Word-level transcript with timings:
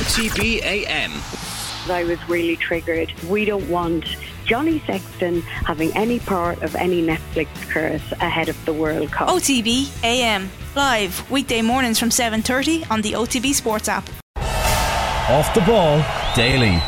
OTB 0.00 0.62
AM. 0.62 1.12
I 1.90 2.04
was 2.04 2.18
really 2.26 2.56
triggered. 2.56 3.12
We 3.28 3.44
don't 3.44 3.68
want 3.68 4.06
Johnny 4.46 4.82
Sexton 4.86 5.42
having 5.42 5.94
any 5.94 6.18
part 6.20 6.62
of 6.62 6.74
any 6.74 7.02
Netflix 7.02 7.48
curse 7.68 8.10
ahead 8.12 8.48
of 8.48 8.64
the 8.64 8.72
World 8.72 9.12
Cup. 9.12 9.28
OTB 9.28 9.90
AM 10.02 10.50
live 10.74 11.30
weekday 11.30 11.60
mornings 11.60 11.98
from 11.98 12.08
7:30 12.08 12.90
on 12.90 13.02
the 13.02 13.12
OTB 13.12 13.52
Sports 13.52 13.90
app. 13.90 14.08
Off 14.38 15.52
the 15.52 15.60
ball 15.60 16.02
daily. 16.34 16.80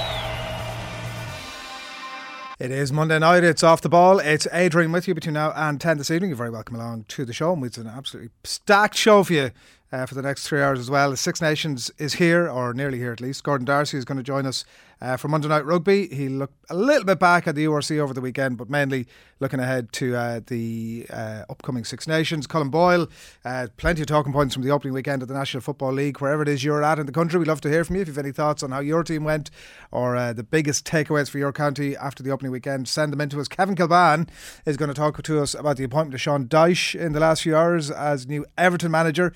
It 2.59 2.71
is 2.71 2.95
Monday 2.95 3.19
night. 3.19 3.45
It's 3.45 3.63
off 3.63 3.83
the 3.83 3.91
ball. 3.91 4.21
It's 4.21 4.47
Adrian 4.53 4.91
with 4.91 5.07
you 5.07 5.15
between 5.15 5.35
now 5.35 5.53
and 5.55 5.79
10 5.79 5.99
this 5.99 6.11
evening. 6.11 6.31
You're 6.31 6.39
very 6.39 6.49
welcome 6.49 6.77
along 6.77 7.05
to 7.09 7.27
the 7.27 7.35
show. 7.35 7.53
And 7.53 7.63
it's 7.63 7.77
an 7.77 7.89
absolutely 7.89 8.31
stacked 8.43 8.97
show 8.97 9.23
for 9.23 9.35
you 9.35 9.51
uh, 9.93 10.07
for 10.07 10.15
the 10.15 10.23
next 10.23 10.49
three 10.49 10.63
hours 10.63 10.79
as 10.79 10.91
well. 10.91 11.11
The 11.11 11.17
Six 11.17 11.41
Nations 11.43 11.91
is 11.99 12.15
here, 12.15 12.49
or 12.49 12.73
nearly 12.73 12.99
here 12.99 13.13
at 13.13 13.21
least. 13.21 13.45
Gordon 13.45 13.65
Darcy 13.65 13.99
is 13.99 14.05
going 14.05 14.17
to 14.17 14.25
join 14.25 14.47
us 14.47 14.65
uh, 15.03 15.17
for 15.17 15.29
Monday 15.29 15.49
Night 15.49 15.67
Rugby. 15.67 16.07
He 16.07 16.29
looked 16.29 16.55
a 16.71 16.77
little 16.77 17.05
bit 17.05 17.19
back 17.19 17.49
at 17.49 17.57
the 17.57 17.65
URC 17.65 17.99
over 17.99 18.15
the 18.15 18.21
weekend, 18.21 18.57
but 18.57 18.71
mainly 18.71 19.07
looking 19.41 19.59
ahead 19.59 19.93
to 19.93 20.15
uh, 20.15 20.41
the 20.47 21.07
uh, 21.11 21.45
upcoming 21.51 21.85
Six 21.85 22.07
Nations. 22.07 22.47
Colm 22.47 22.71
Boyle, 22.71 23.09
uh, 23.45 23.67
plenty 23.77 24.03
of 24.03 24.07
talking 24.07 24.33
points 24.33 24.55
from 24.55 24.63
the 24.63 24.71
opening 24.71 24.95
weekend 24.95 25.21
of 25.21 25.29
the 25.29 25.35
National 25.35 25.61
Football 25.61 25.93
League. 25.93 26.21
Wherever 26.21 26.43
it 26.43 26.49
is 26.49 26.63
you're 26.63 26.85
at 26.85 27.01
in 27.01 27.07
the 27.07 27.13
country, 27.13 27.41
we'd 27.41 27.49
love 27.49 27.61
to 27.63 27.69
hear 27.69 27.85
from 27.85 27.97
you. 27.97 28.03
If 28.03 28.09
you 28.09 28.15
have 28.15 28.25
any 28.25 28.33
thoughts 28.33 28.63
on 28.63 28.71
how 28.71 28.79
your 28.79 29.03
team 29.03 29.25
went 29.25 29.51
or 29.91 30.17
uh, 30.17 30.33
the 30.33 30.45
biggest 30.45 30.87
takeaways 30.87 31.29
for 31.29 31.39
your 31.39 31.53
county 31.53 31.97
after 31.97 32.23
the 32.23 32.31
opening 32.31 32.53
weekend, 32.53 32.87
send 32.87 33.13
them 33.13 33.21
in 33.21 33.29
to 33.31 33.41
us. 33.41 33.49
Kevin 33.49 33.75
Kilbane 33.75 34.29
is 34.65 34.77
going 34.77 34.89
to 34.89 34.95
talk 34.95 35.21
to 35.21 35.43
us 35.43 35.55
about 35.55 35.77
the 35.77 35.85
appointment 35.85 36.15
of 36.15 36.21
Sean 36.21 36.47
Dyche 36.47 36.99
in 36.99 37.13
the 37.13 37.21
last 37.21 37.43
few 37.43 37.57
hours 37.57 37.91
as 37.91 38.29
new 38.29 38.47
Everton 38.57 38.93
manager. 38.93 39.33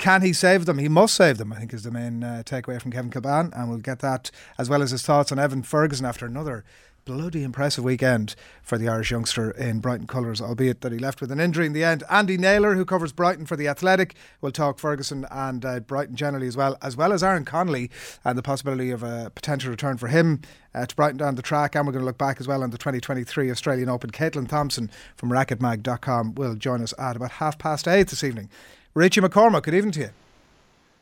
Can 0.00 0.22
he 0.22 0.32
save 0.32 0.64
them? 0.64 0.78
He 0.78 0.88
must 0.88 1.14
save 1.14 1.36
them, 1.36 1.52
I 1.52 1.56
think, 1.56 1.74
is 1.74 1.82
the 1.82 1.90
main 1.90 2.24
uh, 2.24 2.42
takeaway 2.46 2.80
from 2.80 2.90
Kevin 2.90 3.10
Kilbane. 3.10 3.52
And 3.54 3.68
we'll 3.68 3.80
get 3.80 3.98
that 3.98 4.30
as 4.56 4.70
well 4.70 4.80
as 4.80 4.92
his 4.92 5.02
thoughts 5.10 5.32
on 5.32 5.40
Evan 5.40 5.64
Ferguson 5.64 6.06
after 6.06 6.24
another 6.24 6.62
bloody 7.04 7.42
impressive 7.42 7.82
weekend 7.82 8.36
for 8.62 8.78
the 8.78 8.88
Irish 8.88 9.10
youngster 9.10 9.50
in 9.50 9.80
Brighton 9.80 10.06
colours, 10.06 10.40
albeit 10.40 10.82
that 10.82 10.92
he 10.92 11.00
left 11.00 11.20
with 11.20 11.32
an 11.32 11.40
injury 11.40 11.66
in 11.66 11.72
the 11.72 11.82
end. 11.82 12.04
Andy 12.08 12.38
Naylor, 12.38 12.76
who 12.76 12.84
covers 12.84 13.10
Brighton 13.10 13.44
for 13.44 13.56
the 13.56 13.66
Athletic, 13.66 14.14
will 14.40 14.52
talk 14.52 14.78
Ferguson 14.78 15.26
and 15.28 15.64
uh, 15.64 15.80
Brighton 15.80 16.14
generally 16.14 16.46
as 16.46 16.56
well, 16.56 16.78
as 16.80 16.96
well 16.96 17.12
as 17.12 17.24
Aaron 17.24 17.44
Connolly 17.44 17.90
and 18.24 18.38
the 18.38 18.42
possibility 18.42 18.92
of 18.92 19.02
a 19.02 19.32
potential 19.34 19.68
return 19.72 19.96
for 19.96 20.06
him 20.06 20.42
uh, 20.76 20.86
to 20.86 20.94
Brighton 20.94 21.16
down 21.16 21.34
the 21.34 21.42
track. 21.42 21.74
And 21.74 21.88
we're 21.88 21.92
going 21.92 22.02
to 22.02 22.06
look 22.06 22.16
back 22.16 22.40
as 22.40 22.46
well 22.46 22.62
on 22.62 22.70
the 22.70 22.78
2023 22.78 23.50
Australian 23.50 23.88
Open. 23.88 24.10
Caitlin 24.12 24.46
Thompson 24.46 24.92
from 25.16 25.30
RacquetMag.com 25.30 26.36
will 26.36 26.54
join 26.54 26.84
us 26.84 26.94
at 27.00 27.16
about 27.16 27.32
half 27.32 27.58
past 27.58 27.88
eight 27.88 28.06
this 28.06 28.22
evening. 28.22 28.48
Richie 28.94 29.22
McCormack, 29.22 29.64
good 29.64 29.74
evening 29.74 29.90
to 29.94 30.00
you. 30.02 30.10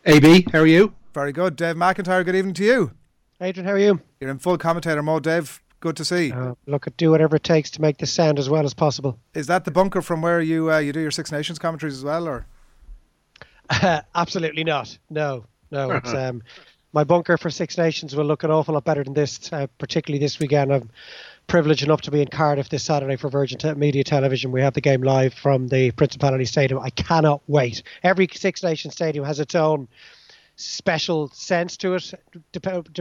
AB, 0.06 0.46
how 0.50 0.60
are 0.60 0.66
you? 0.66 0.94
Very 1.12 1.32
good. 1.32 1.56
Dave 1.56 1.76
McIntyre, 1.76 2.24
good 2.24 2.36
evening 2.36 2.54
to 2.54 2.64
you. 2.64 2.92
Adrian, 3.40 3.66
how 3.66 3.72
are 3.74 3.78
you? 3.78 4.00
You're 4.20 4.30
in 4.30 4.38
full 4.38 4.58
commentator 4.58 5.02
mode, 5.02 5.22
Dave. 5.22 5.62
Good 5.80 5.96
to 5.96 6.04
see. 6.04 6.32
Uh, 6.32 6.54
look, 6.66 6.88
do 6.96 7.12
whatever 7.12 7.36
it 7.36 7.44
takes 7.44 7.70
to 7.72 7.80
make 7.80 7.98
this 7.98 8.12
sound 8.12 8.38
as 8.38 8.50
well 8.50 8.64
as 8.64 8.74
possible. 8.74 9.16
Is 9.34 9.46
that 9.46 9.64
the 9.64 9.70
bunker 9.70 10.02
from 10.02 10.22
where 10.22 10.40
you 10.40 10.72
uh, 10.72 10.78
you 10.78 10.92
do 10.92 11.00
your 11.00 11.12
Six 11.12 11.30
Nations 11.30 11.58
commentaries 11.58 11.96
as 11.96 12.02
well, 12.04 12.26
or? 12.26 12.46
absolutely 14.14 14.64
not. 14.64 14.98
No, 15.08 15.44
no. 15.70 15.90
It's 15.96 16.12
um, 16.12 16.42
my 16.92 17.04
bunker 17.04 17.36
for 17.38 17.48
Six 17.48 17.78
Nations 17.78 18.16
will 18.16 18.24
look 18.24 18.42
an 18.42 18.50
awful 18.50 18.74
lot 18.74 18.84
better 18.84 19.04
than 19.04 19.14
this, 19.14 19.52
uh, 19.52 19.68
particularly 19.78 20.18
this 20.18 20.40
weekend. 20.40 20.72
I'm 20.72 20.90
privileged 21.46 21.84
enough 21.84 22.00
to 22.02 22.10
be 22.10 22.20
in 22.20 22.28
Cardiff 22.28 22.70
this 22.70 22.82
Saturday 22.82 23.14
for 23.16 23.28
Virgin 23.28 23.58
Te- 23.58 23.74
Media 23.74 24.02
Television. 24.02 24.50
We 24.50 24.62
have 24.62 24.74
the 24.74 24.80
game 24.80 25.02
live 25.02 25.32
from 25.32 25.68
the 25.68 25.92
Principality 25.92 26.44
Stadium. 26.44 26.80
I 26.80 26.90
cannot 26.90 27.42
wait. 27.46 27.84
Every 28.02 28.28
Six 28.32 28.64
Nations 28.64 28.94
stadium 28.94 29.24
has 29.24 29.38
its 29.38 29.54
own 29.54 29.86
special 30.58 31.28
sense 31.28 31.76
to 31.78 31.94
it 31.94 32.12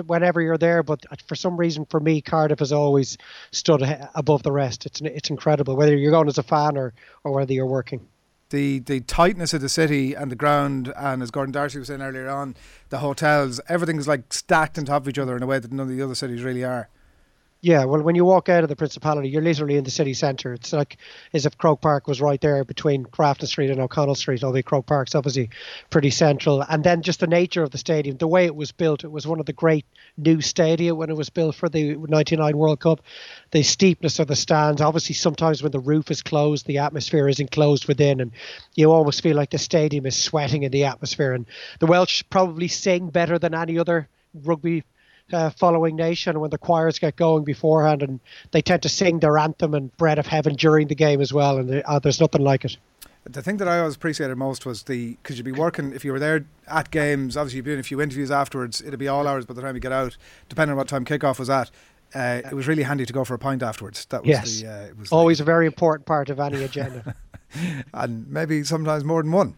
whenever 0.05 0.41
you're 0.41 0.57
there. 0.57 0.83
But 0.83 1.05
for 1.27 1.35
some 1.35 1.57
reason, 1.57 1.85
for 1.85 1.99
me, 1.99 2.21
Cardiff 2.21 2.59
has 2.59 2.71
always 2.71 3.17
stood 3.51 3.81
above 4.15 4.43
the 4.43 4.51
rest. 4.51 4.85
It's 4.85 5.01
it's 5.01 5.29
incredible 5.29 5.75
whether 5.75 5.95
you're 5.95 6.11
going 6.11 6.27
as 6.27 6.37
a 6.37 6.43
fan 6.43 6.77
or 6.77 6.93
or 7.23 7.33
whether 7.33 7.53
you're 7.53 7.65
working. 7.65 8.07
The 8.49 8.79
the 8.79 9.01
tightness 9.01 9.53
of 9.53 9.61
the 9.61 9.69
city 9.69 10.13
and 10.13 10.31
the 10.31 10.35
ground, 10.35 10.93
and 10.95 11.21
as 11.21 11.31
Gordon 11.31 11.51
Darcy 11.51 11.79
was 11.79 11.89
saying 11.89 12.01
earlier 12.01 12.29
on, 12.29 12.55
the 12.89 12.99
hotels, 12.99 13.59
everything's 13.67 14.07
like 14.07 14.31
stacked 14.31 14.77
on 14.77 14.85
top 14.85 15.01
of 15.01 15.09
each 15.09 15.19
other 15.19 15.35
in 15.35 15.43
a 15.43 15.47
way 15.47 15.59
that 15.59 15.71
none 15.71 15.89
of 15.89 15.95
the 15.95 16.01
other 16.01 16.15
cities 16.15 16.43
really 16.43 16.63
are. 16.63 16.89
Yeah, 17.61 17.85
well, 17.85 18.03
when 18.03 18.13
you 18.13 18.23
walk 18.23 18.49
out 18.49 18.61
of 18.61 18.69
the 18.69 18.75
Principality, 18.75 19.29
you're 19.29 19.41
literally 19.41 19.77
in 19.77 19.83
the 19.83 19.89
city 19.89 20.13
centre. 20.13 20.53
It's 20.53 20.73
like 20.73 20.97
as 21.33 21.47
if 21.47 21.57
Croke 21.57 21.81
Park 21.81 22.07
was 22.07 22.21
right 22.21 22.39
there 22.39 22.63
between 22.63 23.01
Grafton 23.01 23.47
Street 23.47 23.71
and 23.71 23.81
O'Connell 23.81 24.13
Street, 24.13 24.43
although 24.43 24.61
Croke 24.61 24.85
Park's 24.85 25.15
obviously 25.15 25.49
pretty 25.89 26.11
central. 26.11 26.61
And 26.61 26.83
then 26.83 27.01
just 27.01 27.19
the 27.19 27.25
nature 27.25 27.63
of 27.63 27.71
the 27.71 27.79
stadium, 27.79 28.17
the 28.17 28.27
way 28.27 28.45
it 28.45 28.55
was 28.55 28.71
built, 28.71 29.03
it 29.03 29.11
was 29.11 29.25
one 29.25 29.39
of 29.39 29.47
the 29.47 29.53
great 29.53 29.85
new 30.17 30.39
stadia 30.39 30.93
when 30.93 31.09
it 31.09 31.17
was 31.17 31.31
built 31.31 31.55
for 31.55 31.67
the 31.67 31.95
99 31.95 32.55
World 32.55 32.79
Cup. 32.79 33.01
The 33.49 33.63
steepness 33.63 34.19
of 34.19 34.27
the 34.27 34.35
stands, 34.35 34.79
obviously, 34.79 35.15
sometimes 35.15 35.63
when 35.63 35.71
the 35.71 35.79
roof 35.79 36.11
is 36.11 36.21
closed, 36.21 36.67
the 36.67 36.77
atmosphere 36.77 37.27
is 37.27 37.39
enclosed 37.39 37.87
within, 37.87 38.21
and 38.21 38.31
you 38.75 38.91
almost 38.91 39.23
feel 39.23 39.35
like 39.35 39.49
the 39.49 39.57
stadium 39.57 40.05
is 40.05 40.15
sweating 40.15 40.61
in 40.61 40.71
the 40.71 40.85
atmosphere. 40.85 41.33
And 41.33 41.47
the 41.79 41.87
Welsh 41.87 42.23
probably 42.29 42.67
sing 42.67 43.09
better 43.09 43.39
than 43.39 43.55
any 43.55 43.79
other 43.79 44.07
rugby 44.43 44.83
uh, 45.33 45.49
following 45.51 45.95
nation 45.95 46.39
when 46.39 46.49
the 46.49 46.57
choirs 46.57 46.99
get 46.99 47.15
going 47.15 47.43
beforehand, 47.43 48.03
and 48.03 48.19
they 48.51 48.61
tend 48.61 48.83
to 48.83 48.89
sing 48.89 49.19
their 49.19 49.37
anthem 49.37 49.73
and 49.73 49.95
"Bread 49.97 50.19
of 50.19 50.27
Heaven" 50.27 50.55
during 50.55 50.87
the 50.87 50.95
game 50.95 51.21
as 51.21 51.33
well. 51.33 51.57
And 51.57 51.83
uh, 51.85 51.99
there's 51.99 52.19
nothing 52.19 52.41
like 52.41 52.65
it. 52.65 52.77
The 53.29 53.41
thing 53.41 53.57
that 53.57 53.67
I 53.67 53.79
always 53.79 53.95
appreciated 53.95 54.35
most 54.37 54.65
was 54.65 54.83
the 54.83 55.17
because 55.21 55.37
you'd 55.37 55.43
be 55.43 55.51
working 55.51 55.91
if 55.91 56.05
you 56.05 56.13
were 56.13 56.19
there 56.19 56.45
at 56.67 56.91
games. 56.91 57.35
Obviously, 57.35 57.57
you'd 57.57 57.65
be 57.65 57.71
doing 57.71 57.79
a 57.81 57.83
few 57.83 57.99
interviews 57.99 58.31
afterwards. 58.31 58.81
It'd 58.81 58.97
be 58.97 59.09
all 59.09 59.27
hours 59.27 59.45
by 59.45 59.53
the 59.53 59.61
time 59.61 59.75
you 59.75 59.81
get 59.81 59.91
out, 59.91 60.15
depending 60.47 60.71
on 60.71 60.77
what 60.77 60.87
time 60.87 61.03
kickoff 61.03 61.39
was 61.39 61.49
at. 61.49 61.69
Uh, 62.13 62.41
it 62.45 62.53
was 62.53 62.67
really 62.67 62.83
handy 62.83 63.05
to 63.05 63.13
go 63.13 63.23
for 63.23 63.33
a 63.33 63.39
pint 63.39 63.61
afterwards. 63.61 64.05
That 64.05 64.21
was 64.21 64.29
yes. 64.29 64.61
the, 64.61 64.67
uh, 64.67 64.85
it 64.85 64.97
was 64.97 65.11
always 65.11 65.39
like, 65.39 65.43
a 65.43 65.45
very 65.45 65.65
important 65.65 66.05
part 66.05 66.29
of 66.29 66.39
any 66.39 66.63
agenda. 66.63 67.15
and 67.93 68.27
maybe 68.27 68.63
sometimes 68.63 69.03
more 69.03 69.21
than 69.21 69.31
one. 69.31 69.55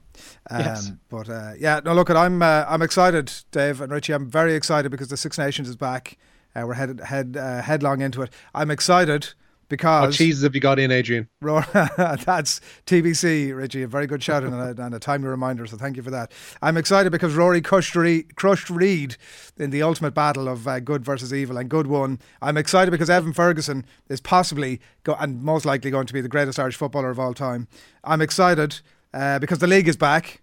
Um, 0.50 0.60
yes. 0.60 0.92
But 1.10 1.30
uh, 1.30 1.54
yeah, 1.60 1.80
no, 1.84 1.94
look, 1.94 2.10
I'm 2.10 2.42
uh, 2.42 2.66
I'm 2.68 2.82
excited, 2.82 3.32
Dave 3.52 3.82
and 3.82 3.92
Richie. 3.92 4.14
I'm 4.14 4.30
very 4.30 4.56
excited 4.56 4.90
because 4.90 5.10
the 5.10 5.18
Six 5.18 5.38
Nations 5.38 5.70
is 5.70 5.76
back. 5.76 6.18
Uh, 6.56 6.64
we're 6.66 6.74
headed 6.74 7.00
head 7.02 7.38
uh, 7.40 7.62
headlong 7.62 8.02
into 8.02 8.22
it. 8.22 8.32
I'm 8.54 8.72
excited 8.72 9.34
because 9.70 10.08
what 10.08 10.16
cheeses 10.16 10.44
have 10.44 10.56
you 10.56 10.62
got 10.62 10.80
in, 10.80 10.92
Adrian? 10.92 11.30
that's 11.42 12.60
TBC, 12.86 13.56
Richie. 13.56 13.84
A 13.84 13.88
very 13.88 14.08
good 14.08 14.22
shout 14.22 14.44
and 14.44 14.54
a, 14.54 14.84
and 14.84 14.94
a 14.94 15.00
timely 15.00 15.30
reminder. 15.30 15.66
So 15.68 15.78
thank 15.78 15.96
you 15.96 16.04
for 16.04 16.12
that. 16.12 16.32
I'm 16.62 16.76
excited 16.76 17.12
because 17.12 17.36
Rory 17.36 17.62
crushed 17.62 17.96
crushed 18.36 18.70
Reed 18.70 19.16
in 19.58 19.70
the 19.70 19.82
ultimate 19.82 20.14
battle 20.14 20.48
of 20.48 20.68
uh, 20.68 20.80
good 20.80 21.06
versus 21.06 21.34
evil, 21.34 21.58
and 21.58 21.70
good 21.70 21.88
won. 21.88 22.20
I'm 22.42 22.58
excited 22.58 22.92
because 22.92 23.10
Evan 23.10 23.34
Ferguson 23.34 23.86
is 24.10 24.20
possibly 24.20 24.82
go- 25.04 25.16
and 25.20 25.42
most 25.42 25.66
likely 25.66 25.92
going 25.92 26.08
to 26.08 26.14
be 26.14 26.22
the 26.22 26.30
greatest 26.30 26.60
Irish 26.60 26.76
footballer 26.76 27.10
of 27.10 27.20
all 27.20 27.34
time. 27.34 27.68
I'm 28.04 28.22
excited 28.22 28.82
uh, 29.14 29.40
because 29.40 29.60
the 29.60 29.68
league 29.68 29.88
is 29.88 29.98
back 29.98 30.42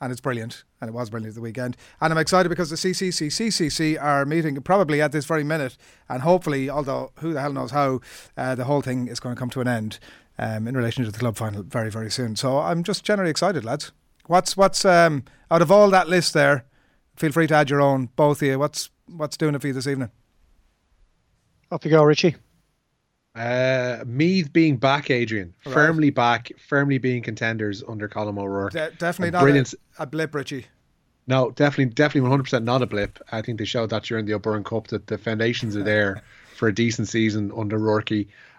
and 0.00 0.10
it's 0.10 0.20
brilliant, 0.20 0.64
and 0.84 0.94
it 0.94 0.94
was 0.94 1.08
brilliant 1.08 1.30
at 1.30 1.34
the 1.34 1.40
weekend. 1.40 1.76
And 2.00 2.12
I'm 2.12 2.18
excited 2.18 2.48
because 2.50 2.70
the 2.70 2.76
CCC, 2.76 3.28
CCC 3.28 4.00
are 4.00 4.26
meeting 4.26 4.60
probably 4.62 5.00
at 5.00 5.12
this 5.12 5.24
very 5.24 5.44
minute, 5.44 5.76
and 6.08 6.22
hopefully, 6.22 6.68
although 6.68 7.10
who 7.16 7.32
the 7.32 7.40
hell 7.40 7.52
knows 7.52 7.70
how, 7.70 8.00
uh, 8.36 8.54
the 8.54 8.64
whole 8.64 8.82
thing 8.82 9.08
is 9.08 9.18
going 9.18 9.34
to 9.34 9.38
come 9.38 9.50
to 9.50 9.60
an 9.60 9.68
end 9.68 9.98
um, 10.38 10.68
in 10.68 10.76
relation 10.76 11.04
to 11.04 11.10
the 11.10 11.18
club 11.18 11.36
final 11.36 11.62
very, 11.62 11.90
very 11.90 12.10
soon. 12.10 12.36
So 12.36 12.58
I'm 12.58 12.82
just 12.82 13.02
generally 13.02 13.30
excited, 13.30 13.64
lads. 13.64 13.92
What's 14.26 14.56
what's 14.56 14.84
um, 14.84 15.24
out 15.50 15.62
of 15.62 15.70
all 15.70 15.90
that 15.90 16.08
list 16.08 16.34
there? 16.34 16.66
Feel 17.16 17.32
free 17.32 17.46
to 17.46 17.54
add 17.54 17.70
your 17.70 17.80
own, 17.80 18.10
both 18.16 18.42
of 18.42 18.48
you. 18.48 18.58
What's 18.58 18.90
what's 19.06 19.36
doing 19.36 19.54
it 19.54 19.60
for 19.60 19.68
you 19.68 19.72
this 19.72 19.86
evening? 19.86 20.10
Off 21.70 21.84
you 21.84 21.90
go, 21.90 22.04
Richie. 22.04 22.36
Uh, 23.34 24.04
Meath 24.06 24.52
being 24.52 24.76
back, 24.76 25.10
Adrian, 25.10 25.52
right. 25.66 25.72
firmly 25.72 26.10
back, 26.10 26.52
firmly 26.56 26.98
being 26.98 27.20
contenders 27.20 27.82
under 27.88 28.08
Colm 28.08 28.38
O'Rourke. 28.38 28.72
De- 28.72 28.92
definitely 28.92 29.32
not 29.32 29.42
brilliant. 29.42 29.74
A, 29.98 30.04
a, 30.04 30.06
blip, 30.06 30.34
Richie. 30.36 30.66
No, 31.26 31.50
definitely, 31.50 31.94
definitely, 31.94 32.22
one 32.22 32.30
hundred 32.30 32.44
percent 32.44 32.64
not 32.64 32.82
a 32.82 32.86
blip. 32.86 33.18
I 33.32 33.42
think 33.42 33.58
they 33.58 33.64
showed 33.64 33.90
that 33.90 34.02
during 34.02 34.26
the 34.26 34.34
O'Byrne 34.34 34.64
Cup 34.64 34.88
that 34.88 35.06
the 35.06 35.16
foundations 35.16 35.76
are 35.76 35.82
there 35.82 36.22
for 36.54 36.68
a 36.68 36.74
decent 36.74 37.08
season 37.08 37.52
under 37.56 37.78
Rourke. 37.78 38.10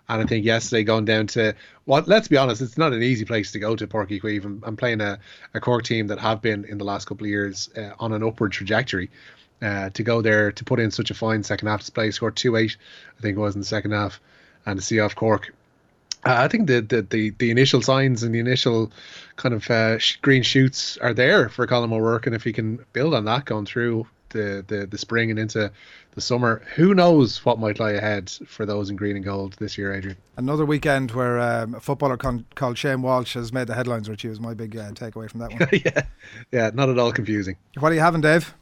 And 0.08 0.22
I 0.22 0.26
think 0.26 0.46
yesterday 0.46 0.84
going 0.84 1.06
down 1.06 1.28
to 1.28 1.56
what 1.86 2.08
well, 2.08 2.16
let's 2.16 2.28
be 2.28 2.38
honest, 2.38 2.62
it's 2.62 2.78
not 2.78 2.94
an 2.94 3.02
easy 3.02 3.26
place 3.26 3.52
to 3.54 3.60
go 3.60 3.76
to 3.76 3.88
Uí 3.88 4.22
Chaoimh. 4.22 4.62
I'm, 4.64 4.78
playing 4.78 5.02
a, 5.02 5.20
a 5.54 5.60
Cork 5.60 5.84
team 5.84 6.08
that 6.08 6.20
have 6.20 6.42
been 6.42 6.66
in 6.66 6.78
the 6.78 6.84
last 6.84 7.06
couple 7.08 7.26
of 7.26 7.30
years 7.30 7.70
uh, 7.76 7.92
on 8.00 8.14
an 8.14 8.24
upward 8.24 8.52
trajectory. 8.52 9.10
Uh, 9.62 9.90
to 9.92 10.04
go 10.04 10.22
there 10.22 10.52
to 10.52 10.66
put 10.66 10.82
in 10.82 10.92
such 10.92 11.10
a 11.12 11.14
fine 11.14 11.42
second 11.42 11.70
half 11.70 11.80
display, 11.80 12.12
scored 12.12 12.36
two 12.36 12.58
eight, 12.58 12.76
I 13.18 13.22
think 13.22 13.38
it 13.38 13.40
was 13.40 13.56
in 13.56 13.62
the 13.62 13.66
second 13.66 13.92
half 13.92 14.20
and 14.66 14.78
to 14.80 14.86
see 14.86 15.00
off 15.00 15.16
Cork. 15.16 15.54
Uh, 16.26 16.38
I 16.40 16.48
think 16.48 16.68
the, 16.68 16.82
the, 16.82 17.04
the 17.04 17.30
the 17.38 17.52
initial 17.52 17.82
signs 17.82 18.24
and 18.24 18.34
the 18.34 18.40
initial 18.40 18.92
kind 19.36 19.54
of 19.54 19.70
uh, 19.70 20.00
green 20.22 20.42
shoots 20.42 20.98
are 20.98 21.14
there 21.14 21.50
for 21.50 21.68
Colm 21.68 21.94
O'Rourke, 21.94 22.26
and 22.26 22.36
if 22.36 22.44
he 22.44 22.52
can 22.52 22.84
build 22.94 23.14
on 23.14 23.26
that 23.26 23.46
going 23.46 23.66
through 23.66 24.08
the, 24.30 24.66
the 24.68 24.88
the 24.88 24.98
spring 24.98 25.30
and 25.30 25.38
into 25.38 25.72
the 26.16 26.22
summer, 26.22 26.64
who 26.76 26.96
knows 26.96 27.46
what 27.46 27.60
might 27.60 27.80
lie 27.80 27.92
ahead 27.92 28.32
for 28.48 28.66
those 28.66 28.90
in 28.90 28.96
green 28.96 29.16
and 29.16 29.24
gold 29.24 29.56
this 29.60 29.78
year, 29.78 29.94
Adrian. 29.94 30.18
Another 30.38 30.66
weekend 30.66 31.12
where 31.12 31.40
um, 31.40 31.76
a 31.76 31.80
footballer 31.80 32.18
con- 32.18 32.46
called 32.56 32.78
Shane 32.78 33.02
Walsh 33.04 33.36
has 33.36 33.54
made 33.54 33.68
the 33.68 33.76
headlines, 33.76 34.10
which 34.10 34.24
was 34.24 34.40
my 34.40 34.54
big 34.56 34.76
uh, 34.76 34.92
takeaway 34.92 35.30
from 35.30 35.42
that 35.42 35.52
one. 35.52 35.70
yeah, 35.86 36.06
yeah, 36.52 36.72
not 36.74 36.90
at 36.90 36.98
all 36.98 37.12
confusing. 37.12 37.56
What 37.78 37.92
are 37.92 37.96
you 37.96 38.02
having, 38.02 38.22
Dave? 38.22 38.56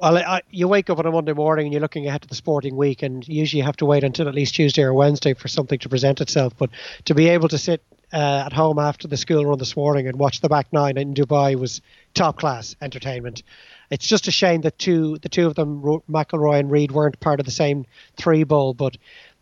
Well, 0.00 0.16
I, 0.16 0.42
you 0.50 0.68
wake 0.68 0.90
up 0.90 0.98
on 1.00 1.06
a 1.06 1.10
Monday 1.10 1.32
morning 1.32 1.66
and 1.66 1.72
you're 1.72 1.82
looking 1.82 2.06
ahead 2.06 2.22
to 2.22 2.28
the 2.28 2.34
sporting 2.36 2.76
week, 2.76 3.02
and 3.02 3.26
usually 3.26 3.58
you 3.58 3.64
have 3.64 3.76
to 3.78 3.84
wait 3.84 4.04
until 4.04 4.28
at 4.28 4.34
least 4.34 4.54
Tuesday 4.54 4.82
or 4.82 4.94
Wednesday 4.94 5.34
for 5.34 5.48
something 5.48 5.78
to 5.80 5.88
present 5.88 6.20
itself. 6.20 6.54
But 6.56 6.70
to 7.06 7.14
be 7.14 7.28
able 7.28 7.48
to 7.48 7.58
sit 7.58 7.82
uh, 8.12 8.44
at 8.46 8.52
home 8.52 8.78
after 8.78 9.08
the 9.08 9.16
school 9.16 9.44
run 9.44 9.58
this 9.58 9.76
morning 9.76 10.06
and 10.06 10.16
watch 10.16 10.40
the 10.40 10.48
back 10.48 10.72
nine 10.72 10.96
in 10.98 11.14
Dubai 11.14 11.58
was 11.58 11.80
top 12.14 12.38
class 12.38 12.76
entertainment. 12.80 13.42
It's 13.90 14.06
just 14.06 14.28
a 14.28 14.30
shame 14.30 14.60
that 14.62 14.78
two 14.78 15.18
the 15.18 15.28
two 15.28 15.46
of 15.46 15.56
them, 15.56 15.82
McIlroy 15.82 16.60
and 16.60 16.70
Reed, 16.70 16.92
weren't 16.92 17.18
part 17.18 17.40
of 17.40 17.46
the 17.46 17.52
same 17.52 17.84
three 18.16 18.44
ball, 18.44 18.74
but 18.74 18.96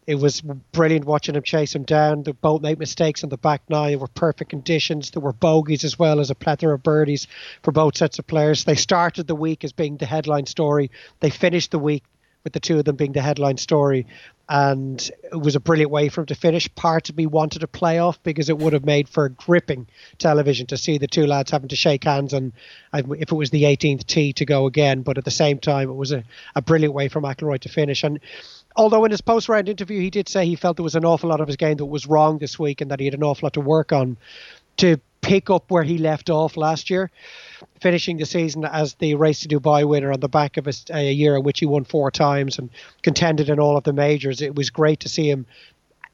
it 0.07 0.15
was 0.15 0.41
brilliant 0.73 1.05
watching 1.05 1.35
him 1.35 1.43
chase 1.43 1.75
him 1.75 1.83
down. 1.83 2.23
They 2.23 2.33
both 2.33 2.63
made 2.63 2.79
mistakes 2.79 3.25
on 3.25 3.31
the 3.31 3.37
back 3.37 3.63
nine. 3.69 3.93
It 3.93 4.01
were 4.01 4.07
perfect 4.07 4.51
conditions. 4.51 5.11
There 5.11 5.23
were 5.23 5.33
bogeys 5.33 5.85
as 5.85 5.99
well 5.99 6.21
as 6.21 6.31
a 6.31 6.35
plethora 6.35 6.75
of 6.75 6.83
birdies 6.83 7.27
for 7.63 7.73
both 7.73 7.97
sets 7.97 8.19
of 8.21 8.27
players. 8.27 8.65
They 8.65 8.77
started 8.77 9.27
the 9.27 9.35
week 9.35 9.65
as 9.65 9.73
being 9.73 9.97
the 9.97 10.07
headline 10.07 10.47
story. 10.47 10.93
They 11.21 11.31
finished 11.31 11.73
the 11.73 11.81
week 11.81 12.05
with 12.45 12.53
the 12.53 12.61
two 12.61 12.79
of 12.79 12.85
them 12.85 12.95
being 12.95 13.11
the 13.11 13.21
headline 13.21 13.57
story. 13.57 14.07
And 14.49 15.11
it 15.33 15.35
was 15.35 15.57
a 15.57 15.61
brilliant 15.61 15.91
way 15.91 16.09
for 16.09 16.21
him 16.21 16.27
to 16.27 16.37
finish. 16.37 16.73
Part 16.77 17.11
of 17.11 17.17
me 17.17 17.27
wanted 17.27 17.65
a 17.65 17.67
playoff 17.67 18.19
because 18.23 18.49
it 18.49 18.57
would 18.57 18.75
have 18.75 18.85
made 18.85 19.09
for 19.09 19.29
gripping 19.29 19.89
television 20.19 20.69
to 20.69 20.77
see 20.77 20.99
the 20.99 21.09
two 21.09 21.27
lads 21.27 21.51
having 21.51 21.71
to 21.71 21.75
shake 21.75 22.05
hands 22.05 22.33
and 22.33 22.53
if 22.95 23.33
it 23.33 23.35
was 23.35 23.51
the 23.51 23.65
18th 23.65 24.07
tee 24.07 24.33
to 24.35 24.45
go 24.45 24.67
again. 24.67 25.03
But 25.03 25.19
at 25.19 25.25
the 25.25 25.33
same 25.33 25.59
time, 25.59 25.91
it 25.91 25.97
was 25.97 26.13
a, 26.13 26.23
a 26.55 26.63
brilliant 26.63 26.95
way 26.95 27.09
for 27.09 27.21
McIlroy 27.21 27.59
to 27.63 27.69
finish. 27.69 28.05
And 28.05 28.21
although 28.77 29.05
in 29.05 29.11
his 29.11 29.21
post 29.21 29.49
round 29.49 29.69
interview 29.69 30.01
he 30.01 30.11
did 30.11 30.29
say 30.29 30.47
he 30.47 30.57
felt 30.57 30.77
there 30.77 30.85
was 30.85 30.95
an 30.95 31.05
awful 31.05 31.31
lot 31.31 31.41
of 31.41 31.47
his 31.47 31.57
game 31.57 31.77
that 31.77 31.87
was 31.87 32.07
wrong 32.07 32.39
this 32.39 32.59
week 32.59 32.81
and 32.81 32.91
that 32.91 33.01
he 33.01 33.07
had 33.07 33.15
an 33.15 33.23
awful 33.23 33.47
lot 33.47 33.55
to 33.55 33.61
work 33.61 33.93
on 33.93 34.17
to 34.77 34.99
pick 35.27 35.51
up 35.51 35.71
where 35.71 35.83
he 35.83 35.99
left 35.99 36.31
off 36.31 36.57
last 36.57 36.89
year, 36.89 37.11
finishing 37.81 38.17
the 38.17 38.27
season 38.27 38.65
as 38.65 38.95
the 38.95 39.17
Race 39.17 39.41
to 39.41 39.49
Dubai 39.49 39.87
winner 39.87 40.13
on 40.13 40.21
the 40.21 40.29
back 40.29 40.57
of 40.57 40.69
a, 40.69 40.73
a 40.91 41.13
year 41.13 41.37
in 41.37 41.43
which 41.43 41.59
he 41.59 41.67
won 41.67 41.85
four 41.85 42.13
times 42.13 42.59
and 42.59 42.71
contended 43.03 43.49
in 43.49 43.59
all 43.59 43.77
of 43.77 43.83
the 43.83 43.93
majors. 43.93 44.41
It 44.41 44.55
was 44.55 44.71
great 44.71 45.01
to 45.01 45.09
see 45.09 45.29
him 45.29 45.47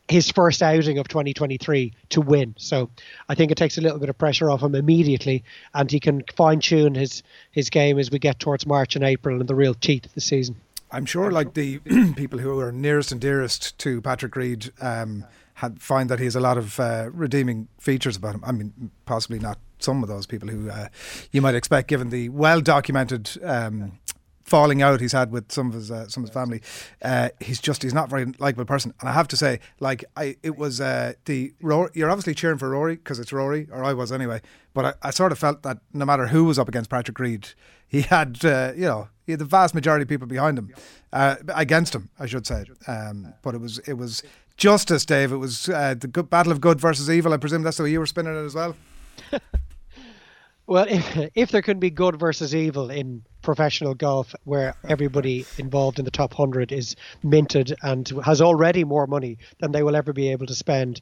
his 0.09 0.31
first 0.31 0.63
outing 0.63 0.99
of 0.99 1.09
2023 1.09 1.93
to 2.11 2.21
win. 2.21 2.55
So 2.59 2.91
I 3.29 3.35
think 3.35 3.51
it 3.53 3.57
takes 3.57 3.79
a 3.79 3.81
little 3.81 3.99
bit 3.99 4.09
of 4.09 4.19
pressure 4.19 4.51
off 4.51 4.63
him 4.63 4.75
immediately, 4.75 5.45
and 5.75 5.91
he 5.91 6.01
can 6.01 6.23
fine 6.35 6.61
tune 6.61 6.95
his 6.95 7.23
his 7.51 7.71
game 7.71 7.99
as 7.99 8.11
we 8.11 8.19
get 8.19 8.39
towards 8.39 8.67
March 8.67 8.97
and 8.97 9.05
April 9.05 9.41
and 9.41 9.49
the 9.49 9.55
real 9.55 9.75
teeth 9.75 10.07
of 10.07 10.15
the 10.15 10.21
season. 10.21 10.57
I'm 10.93 11.07
sure, 11.07 11.31
like 11.31 11.55
the 11.55 11.79
people 12.17 12.39
who 12.39 12.61
are 12.61 12.71
nearest 12.71 13.11
and 13.13 13.21
dearest 13.21 13.77
to 13.79 14.01
Patrick 14.03 14.37
Reed, 14.37 14.71
um, 14.81 15.25
had 15.55 15.81
find 15.81 16.09
that 16.11 16.19
he 16.19 16.25
has 16.27 16.37
a 16.37 16.41
lot 16.41 16.59
of 16.59 16.79
uh, 16.79 17.09
redeeming 17.13 17.69
features 17.79 18.17
about 18.17 18.35
him. 18.35 18.43
I 18.45 18.53
mean, 18.53 18.91
possibly 19.07 19.39
not 19.39 19.59
some 19.79 20.03
of 20.03 20.09
those 20.09 20.27
people 20.27 20.49
who 20.49 20.71
uh, 20.71 20.89
you 21.31 21.41
might 21.41 21.55
expect, 21.55 21.89
given 21.89 22.11
the 22.11 22.29
well 22.29 22.61
documented. 22.61 23.31
Um, 23.43 23.99
falling 24.45 24.83
out 24.83 25.01
he's 25.01 25.13
had 25.13 25.31
with 25.31 25.51
some 25.51 25.69
of 25.69 25.73
his 25.73 25.91
uh, 25.91 26.07
some 26.09 26.25
of 26.25 26.29
his 26.29 26.35
family. 26.35 26.61
Uh, 27.01 27.31
he's 27.41 27.61
just 27.61 27.83
he's 27.83 27.95
not 27.95 28.09
a 28.09 28.11
very 28.11 28.27
likable 28.39 28.65
person, 28.65 28.93
and 29.01 29.09
I 29.09 29.13
have 29.13 29.29
to 29.29 29.37
say, 29.37 29.61
like 29.81 30.05
I 30.17 30.37
it 30.43 30.57
was 30.57 30.81
uh, 30.81 31.15
the 31.25 31.55
you're 31.61 32.11
obviously 32.11 32.35
cheering 32.35 32.59
for 32.59 32.69
Rory 32.69 32.97
because 32.97 33.19
it's 33.19 33.33
Rory, 33.33 33.69
or 33.73 33.83
I 33.85 33.95
was 33.95 34.13
anyway. 34.13 34.43
But 34.75 34.85
I, 34.85 35.09
I, 35.09 35.11
sort 35.11 35.33
of 35.33 35.39
felt 35.39 35.63
that 35.63 35.79
no 35.93 36.05
matter 36.05 36.27
who 36.27 36.45
was 36.45 36.59
up 36.59 36.69
against 36.69 36.91
Patrick 36.91 37.19
Reed, 37.19 37.49
he 37.87 38.03
had 38.03 38.45
uh, 38.45 38.73
you 38.75 38.85
know 38.85 39.09
he 39.25 39.33
had 39.33 39.39
the 39.39 39.45
vast 39.45 39.75
majority 39.75 40.03
of 40.03 40.09
people 40.09 40.27
behind 40.27 40.59
him 40.59 40.73
uh, 41.13 41.37
against 41.55 41.95
him, 41.95 42.11
I 42.19 42.27
should 42.27 42.47
say. 42.47 42.65
Um, 42.87 43.35
but 43.43 43.55
it 43.55 43.61
was 43.61 43.79
it 43.81 43.95
was 43.95 44.23
justice, 44.57 45.05
Dave. 45.05 45.33
It 45.33 45.37
was 45.37 45.69
uh, 45.69 45.95
the 45.99 46.09
good 46.09 46.31
battle 46.31 46.53
of 46.53 46.61
good 46.61 46.81
versus 46.81 47.11
evil. 47.11 47.33
I 47.33 47.37
presume 47.37 47.63
that's 47.63 47.77
the 47.77 47.85
way 47.85 47.91
you 47.91 48.01
were 48.01 48.07
spinning 48.07 48.35
it 48.35 48.45
as 48.45 48.55
well. 48.55 48.77
well, 50.67 50.87
if, 50.89 51.31
if 51.35 51.51
there 51.51 51.63
can 51.63 51.79
be 51.79 51.91
good 51.91 52.19
versus 52.19 52.55
evil 52.55 52.91
in 52.91 53.23
professional 53.43 53.95
golf, 53.95 54.35
where 54.45 54.75
everybody 54.89 55.45
involved 55.59 55.99
in 55.99 56.05
the 56.05 56.11
top 56.11 56.33
hundred 56.35 56.73
is 56.73 56.97
minted 57.23 57.75
and 57.83 58.09
has 58.25 58.41
already 58.41 58.85
more 58.85 59.07
money 59.07 59.39
than 59.61 59.73
they 59.73 59.83
will 59.83 59.97
ever 59.97 60.13
be 60.13 60.29
able 60.29 60.47
to 60.47 60.55
spend, 60.55 61.01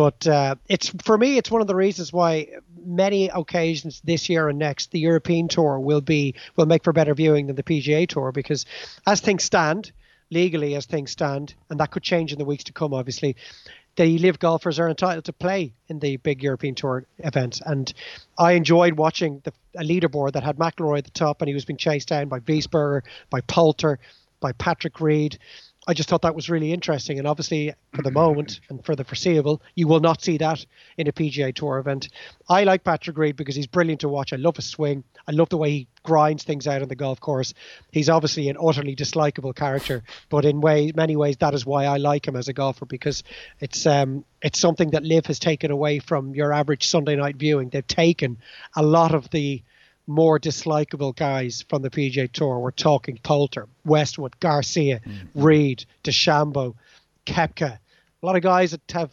but 0.00 0.26
uh, 0.26 0.54
it's 0.66 0.88
for 1.02 1.18
me, 1.18 1.36
it's 1.36 1.50
one 1.50 1.60
of 1.60 1.66
the 1.66 1.74
reasons 1.74 2.10
why 2.10 2.46
many 2.86 3.28
occasions 3.28 4.00
this 4.02 4.30
year 4.30 4.48
and 4.48 4.58
next, 4.58 4.92
the 4.92 4.98
European 4.98 5.46
Tour 5.46 5.78
will 5.78 6.00
be 6.00 6.36
will 6.56 6.64
make 6.64 6.84
for 6.84 6.94
better 6.94 7.14
viewing 7.14 7.48
than 7.48 7.56
the 7.56 7.62
PGA 7.62 8.08
Tour 8.08 8.32
because 8.32 8.64
as 9.06 9.20
things 9.20 9.44
stand, 9.44 9.92
legally 10.30 10.74
as 10.74 10.86
things 10.86 11.10
stand, 11.10 11.52
and 11.68 11.78
that 11.80 11.90
could 11.90 12.02
change 12.02 12.32
in 12.32 12.38
the 12.38 12.46
weeks 12.46 12.64
to 12.64 12.72
come, 12.72 12.94
obviously. 12.94 13.36
The 13.96 14.16
live 14.16 14.38
golfers 14.38 14.78
are 14.78 14.88
entitled 14.88 15.26
to 15.26 15.34
play 15.34 15.74
in 15.88 15.98
the 15.98 16.16
big 16.16 16.42
European 16.42 16.74
Tour 16.74 17.04
events, 17.18 17.60
and 17.66 17.92
I 18.38 18.52
enjoyed 18.52 18.94
watching 18.94 19.42
the 19.44 19.52
a 19.76 19.82
leaderboard 19.82 20.32
that 20.32 20.44
had 20.44 20.56
McIlroy 20.56 20.96
at 20.96 21.04
the 21.04 21.10
top, 21.10 21.42
and 21.42 21.48
he 21.48 21.54
was 21.54 21.66
being 21.66 21.76
chased 21.76 22.08
down 22.08 22.28
by 22.28 22.40
Wiesberger, 22.40 23.02
by 23.28 23.42
Poulter, 23.42 23.98
by 24.40 24.52
Patrick 24.52 24.98
Reed, 24.98 25.38
I 25.86 25.94
just 25.94 26.08
thought 26.08 26.22
that 26.22 26.34
was 26.34 26.50
really 26.50 26.72
interesting. 26.72 27.18
And 27.18 27.26
obviously, 27.26 27.72
for 27.94 28.02
the 28.02 28.10
moment 28.10 28.60
and 28.68 28.84
for 28.84 28.94
the 28.94 29.04
foreseeable, 29.04 29.62
you 29.74 29.88
will 29.88 30.00
not 30.00 30.22
see 30.22 30.36
that 30.38 30.64
in 30.98 31.08
a 31.08 31.12
PGA 31.12 31.54
Tour 31.54 31.78
event. 31.78 32.08
I 32.48 32.64
like 32.64 32.84
Patrick 32.84 33.16
Reed 33.16 33.36
because 33.36 33.56
he's 33.56 33.66
brilliant 33.66 34.02
to 34.02 34.08
watch. 34.08 34.32
I 34.32 34.36
love 34.36 34.56
his 34.56 34.66
swing. 34.66 35.04
I 35.26 35.32
love 35.32 35.48
the 35.48 35.56
way 35.56 35.70
he 35.70 35.88
grinds 36.02 36.44
things 36.44 36.66
out 36.66 36.82
on 36.82 36.88
the 36.88 36.96
golf 36.96 37.20
course. 37.20 37.54
He's 37.92 38.10
obviously 38.10 38.48
an 38.50 38.58
utterly 38.62 38.94
dislikable 38.94 39.54
character, 39.54 40.02
but 40.28 40.44
in 40.44 40.60
many 40.60 41.16
ways, 41.16 41.38
that 41.38 41.54
is 41.54 41.64
why 41.64 41.86
I 41.86 41.96
like 41.96 42.28
him 42.28 42.36
as 42.36 42.48
a 42.48 42.52
golfer 42.52 42.84
because 42.84 43.22
it's 43.58 43.86
um, 43.86 44.24
it's 44.42 44.58
something 44.58 44.90
that 44.90 45.04
LIV 45.04 45.26
has 45.26 45.38
taken 45.38 45.70
away 45.70 45.98
from 45.98 46.34
your 46.34 46.52
average 46.52 46.86
Sunday 46.86 47.16
night 47.16 47.36
viewing. 47.36 47.70
They've 47.70 47.86
taken 47.86 48.38
a 48.76 48.82
lot 48.82 49.14
of 49.14 49.30
the 49.30 49.62
more 50.10 50.38
dislikable 50.38 51.14
guys 51.14 51.64
from 51.68 51.82
the 51.82 51.90
PGA 51.90 52.30
Tour. 52.30 52.58
We're 52.58 52.70
talking 52.70 53.18
Poulter, 53.22 53.68
Westwood, 53.84 54.38
Garcia, 54.40 55.00
mm-hmm. 55.00 55.42
Reed, 55.42 55.84
DeChambeau, 56.04 56.74
Koepka. 57.26 57.78
A 58.22 58.26
lot 58.26 58.36
of 58.36 58.42
guys 58.42 58.72
that 58.72 58.82
have 58.90 59.10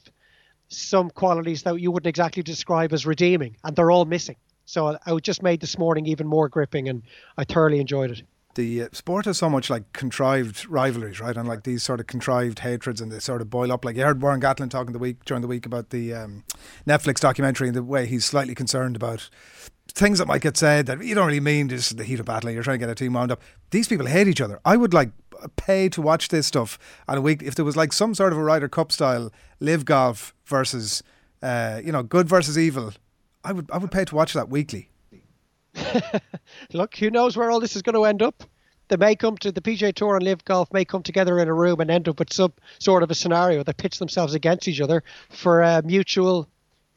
some 0.69 1.09
qualities 1.09 1.63
that 1.63 1.79
you 1.79 1.91
wouldn't 1.91 2.07
exactly 2.07 2.43
describe 2.43 2.91
as 2.91 3.05
redeeming, 3.05 3.55
and 3.63 3.75
they're 3.75 3.91
all 3.91 4.05
missing. 4.05 4.35
So 4.65 4.97
I 5.05 5.15
just 5.19 5.41
made 5.41 5.61
this 5.61 5.77
morning 5.77 6.07
even 6.07 6.27
more 6.27 6.49
gripping, 6.49 6.89
and 6.89 7.03
I 7.37 7.45
thoroughly 7.45 7.79
enjoyed 7.79 8.11
it 8.11 8.23
the 8.57 8.83
uh, 8.83 8.87
sport 8.91 9.25
has 9.25 9.37
so 9.37 9.49
much 9.49 9.69
like 9.69 9.93
contrived 9.93 10.67
rivalries, 10.67 11.21
right? 11.21 11.37
And 11.37 11.47
like 11.47 11.63
these 11.63 11.83
sort 11.83 12.01
of 12.01 12.07
contrived 12.07 12.59
hatreds, 12.59 12.99
and 12.99 13.09
they 13.09 13.19
sort 13.19 13.41
of 13.41 13.49
boil 13.49 13.71
up. 13.71 13.85
Like 13.85 13.95
you 13.95 14.03
heard 14.03 14.21
Warren 14.21 14.41
Gatland 14.41 14.71
talking 14.71 14.91
the 14.91 14.99
week 14.99 15.23
during 15.23 15.41
the 15.41 15.47
week 15.47 15.65
about 15.65 15.91
the 15.91 16.13
um, 16.13 16.43
Netflix 16.85 17.21
documentary 17.21 17.67
and 17.67 17.75
the 17.75 17.83
way 17.83 18.05
he's 18.05 18.25
slightly 18.25 18.53
concerned 18.53 18.97
about 18.97 19.29
things 19.87 20.19
that 20.19 20.27
might 20.27 20.41
get 20.41 20.57
said 20.57 20.85
that 20.87 21.01
you 21.01 21.15
don't 21.15 21.27
really 21.27 21.39
mean 21.39 21.69
just 21.69 21.95
the 21.95 22.03
heat 22.03 22.19
of 22.19 22.25
battle. 22.25 22.51
You're 22.51 22.63
trying 22.63 22.79
to 22.79 22.85
get 22.85 22.89
a 22.89 22.95
team 22.95 23.13
wound 23.13 23.31
up. 23.31 23.41
These 23.69 23.87
people 23.87 24.07
hate 24.07 24.27
each 24.27 24.41
other. 24.41 24.59
I 24.65 24.75
would 24.75 24.93
like 24.93 25.11
pay 25.55 25.87
to 25.89 26.01
watch 26.01 26.29
this 26.29 26.47
stuff 26.47 26.77
on 27.07 27.17
a 27.17 27.21
week 27.21 27.41
if 27.43 27.55
there 27.55 27.63
was 27.63 27.77
like 27.77 27.93
some 27.93 28.13
sort 28.13 28.33
of 28.33 28.39
a 28.39 28.43
Ryder 28.43 28.67
Cup 28.67 28.91
style 28.91 29.31
LIV 29.59 29.85
golf 29.85 30.33
versus 30.45 31.03
uh, 31.41 31.79
you 31.83 31.91
know 31.91 32.03
good 32.03 32.27
versus 32.27 32.57
evil. 32.57 32.93
I 33.43 33.53
would 33.53 33.69
I 33.71 33.77
would 33.77 33.91
pay 33.91 34.03
to 34.05 34.15
watch 34.15 34.33
that 34.33 34.49
weekly. 34.49 34.89
Look, 36.73 36.95
who 36.95 37.09
knows 37.09 37.37
where 37.37 37.51
all 37.51 37.59
this 37.59 37.75
is 37.75 37.81
going 37.81 37.95
to 37.95 38.05
end 38.05 38.21
up? 38.21 38.43
They 38.89 38.97
may 38.97 39.15
come 39.15 39.37
to 39.39 39.51
the 39.51 39.61
PGA 39.61 39.93
Tour 39.93 40.15
and 40.15 40.23
Live 40.23 40.45
Golf 40.45 40.71
may 40.71 40.85
come 40.85 41.03
together 41.03 41.39
in 41.39 41.47
a 41.47 41.53
room 41.53 41.81
and 41.81 41.91
end 41.91 42.07
up 42.07 42.19
with 42.19 42.31
some 42.31 42.53
sort 42.79 43.03
of 43.03 43.11
a 43.11 43.15
scenario. 43.15 43.63
They 43.63 43.73
pitch 43.73 43.99
themselves 43.99 44.33
against 44.33 44.67
each 44.67 44.79
other 44.79 45.03
for 45.29 45.61
a 45.61 45.81
mutual 45.83 46.47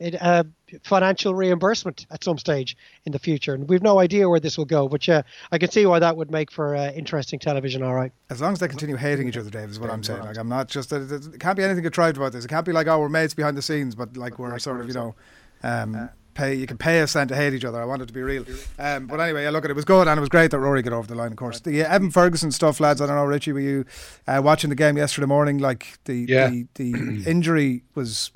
uh, 0.01 0.45
financial 0.83 1.35
reimbursement 1.35 2.07
at 2.11 2.25
some 2.25 2.39
stage 2.39 2.77
in 3.05 3.13
the 3.13 3.19
future. 3.19 3.55
And 3.55 3.69
we've 3.69 3.83
no 3.83 3.99
idea 3.99 4.29
where 4.29 4.41
this 4.41 4.57
will 4.57 4.65
go, 4.65 4.89
but 4.89 5.07
yeah, 5.07 5.23
I 5.53 5.59
can 5.59 5.71
see 5.71 5.85
why 5.85 5.99
that 5.99 6.17
would 6.17 6.31
make 6.31 6.51
for 6.51 6.75
uh, 6.75 6.91
interesting 6.93 7.39
television. 7.39 7.83
All 7.83 7.95
right. 7.95 8.13
As 8.31 8.41
long 8.41 8.53
as 8.53 8.61
they 8.61 8.69
continue 8.69 8.97
hating 8.97 9.29
each 9.29 9.37
other, 9.37 9.51
Dave, 9.51 9.69
is 9.69 9.81
what 9.81 9.91
I'm 9.91 10.03
saying. 10.03 10.21
Like 10.21 10.39
I'm 10.39 10.49
not 10.49 10.69
just. 10.69 10.93
It 10.93 11.41
can't 11.41 11.57
be 11.57 11.65
anything 11.65 11.83
contrived 11.83 12.17
about 12.17 12.33
this. 12.33 12.45
It 12.45 12.49
can't 12.49 12.65
be 12.65 12.73
like 12.73 12.87
oh 12.87 13.01
we're 13.01 13.09
mates 13.09 13.35
behind 13.35 13.57
the 13.57 13.63
scenes, 13.63 13.95
but 13.95 14.17
like 14.17 14.39
we're 14.39 14.59
sort 14.59 14.81
of 14.81 14.89
you 14.89 14.95
know. 14.95 15.15
Um, 15.63 16.09
pay 16.35 16.55
you 16.55 16.67
can 16.67 16.79
pay 16.79 17.01
us 17.01 17.13
then 17.13 17.29
to 17.29 17.37
hate 17.37 17.55
each 17.55 17.65
other. 17.65 17.81
I 17.81 17.85
want 17.85 18.03
it 18.03 18.07
to 18.07 18.13
be 18.13 18.23
real. 18.23 18.45
Um, 18.79 19.07
but 19.07 19.21
anyway, 19.21 19.45
yeah, 19.45 19.51
look, 19.51 19.65
at 19.65 19.71
it 19.71 19.77
was 19.77 19.85
good 19.85 20.09
and 20.09 20.19
it 20.19 20.21
was 20.21 20.29
great 20.29 20.51
that 20.51 20.59
Rory 20.59 20.83
got 20.83 20.93
over 20.93 21.07
the 21.07 21.15
line. 21.15 21.33
Of 21.33 21.37
course, 21.37 21.61
the 21.61 21.85
uh, 21.85 21.95
Evan 21.95 22.11
Ferguson 22.11 22.53
stuff, 22.53 22.81
lads. 22.81 23.01
I 23.01 23.07
don't 23.07 23.17
know, 23.17 23.25
Richie, 23.25 23.53
were 23.53 23.61
you 23.61 23.85
uh, 24.27 24.41
watching 24.43 24.71
the 24.71 24.77
game 24.77 24.97
yesterday 24.97 25.27
morning? 25.27 25.59
Like 25.59 25.99
the 26.05 26.27
yeah. 26.29 26.49
the, 26.49 26.67
the 26.75 27.25
injury 27.27 27.85
was 27.95 28.31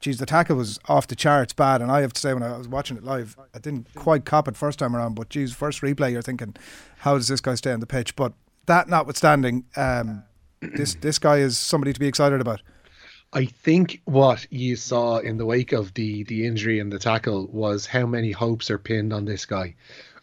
geez, 0.00 0.18
the 0.18 0.26
tackle 0.26 0.56
was 0.56 0.78
off 0.88 1.06
the 1.06 1.14
charts 1.14 1.52
bad. 1.52 1.80
And 1.80 1.90
I 1.90 2.00
have 2.00 2.12
to 2.14 2.20
say, 2.20 2.34
when 2.34 2.42
I 2.42 2.56
was 2.56 2.68
watching 2.68 2.96
it 2.96 3.04
live, 3.04 3.36
I 3.54 3.58
didn't 3.58 3.94
quite 3.94 4.24
cop 4.24 4.48
it 4.48 4.56
first 4.56 4.78
time 4.78 4.96
around. 4.96 5.14
But 5.14 5.28
geez, 5.28 5.52
first 5.52 5.82
replay, 5.82 6.12
you're 6.12 6.22
thinking, 6.22 6.56
how 6.98 7.14
does 7.14 7.28
this 7.28 7.40
guy 7.40 7.54
stay 7.54 7.72
on 7.72 7.80
the 7.80 7.86
pitch? 7.86 8.16
But 8.16 8.32
that 8.66 8.88
notwithstanding, 8.88 9.64
um, 9.76 10.24
this 10.60 10.94
this 10.94 11.18
guy 11.18 11.38
is 11.38 11.56
somebody 11.58 11.92
to 11.92 12.00
be 12.00 12.06
excited 12.06 12.40
about. 12.40 12.62
I 13.32 13.44
think 13.44 14.00
what 14.06 14.46
you 14.50 14.74
saw 14.74 15.18
in 15.18 15.38
the 15.38 15.46
wake 15.46 15.72
of 15.72 15.94
the 15.94 16.24
the 16.24 16.46
injury 16.46 16.80
and 16.80 16.92
the 16.92 16.98
tackle 16.98 17.46
was 17.46 17.86
how 17.86 18.06
many 18.06 18.32
hopes 18.32 18.70
are 18.70 18.78
pinned 18.78 19.12
on 19.12 19.24
this 19.24 19.46
guy. 19.46 19.76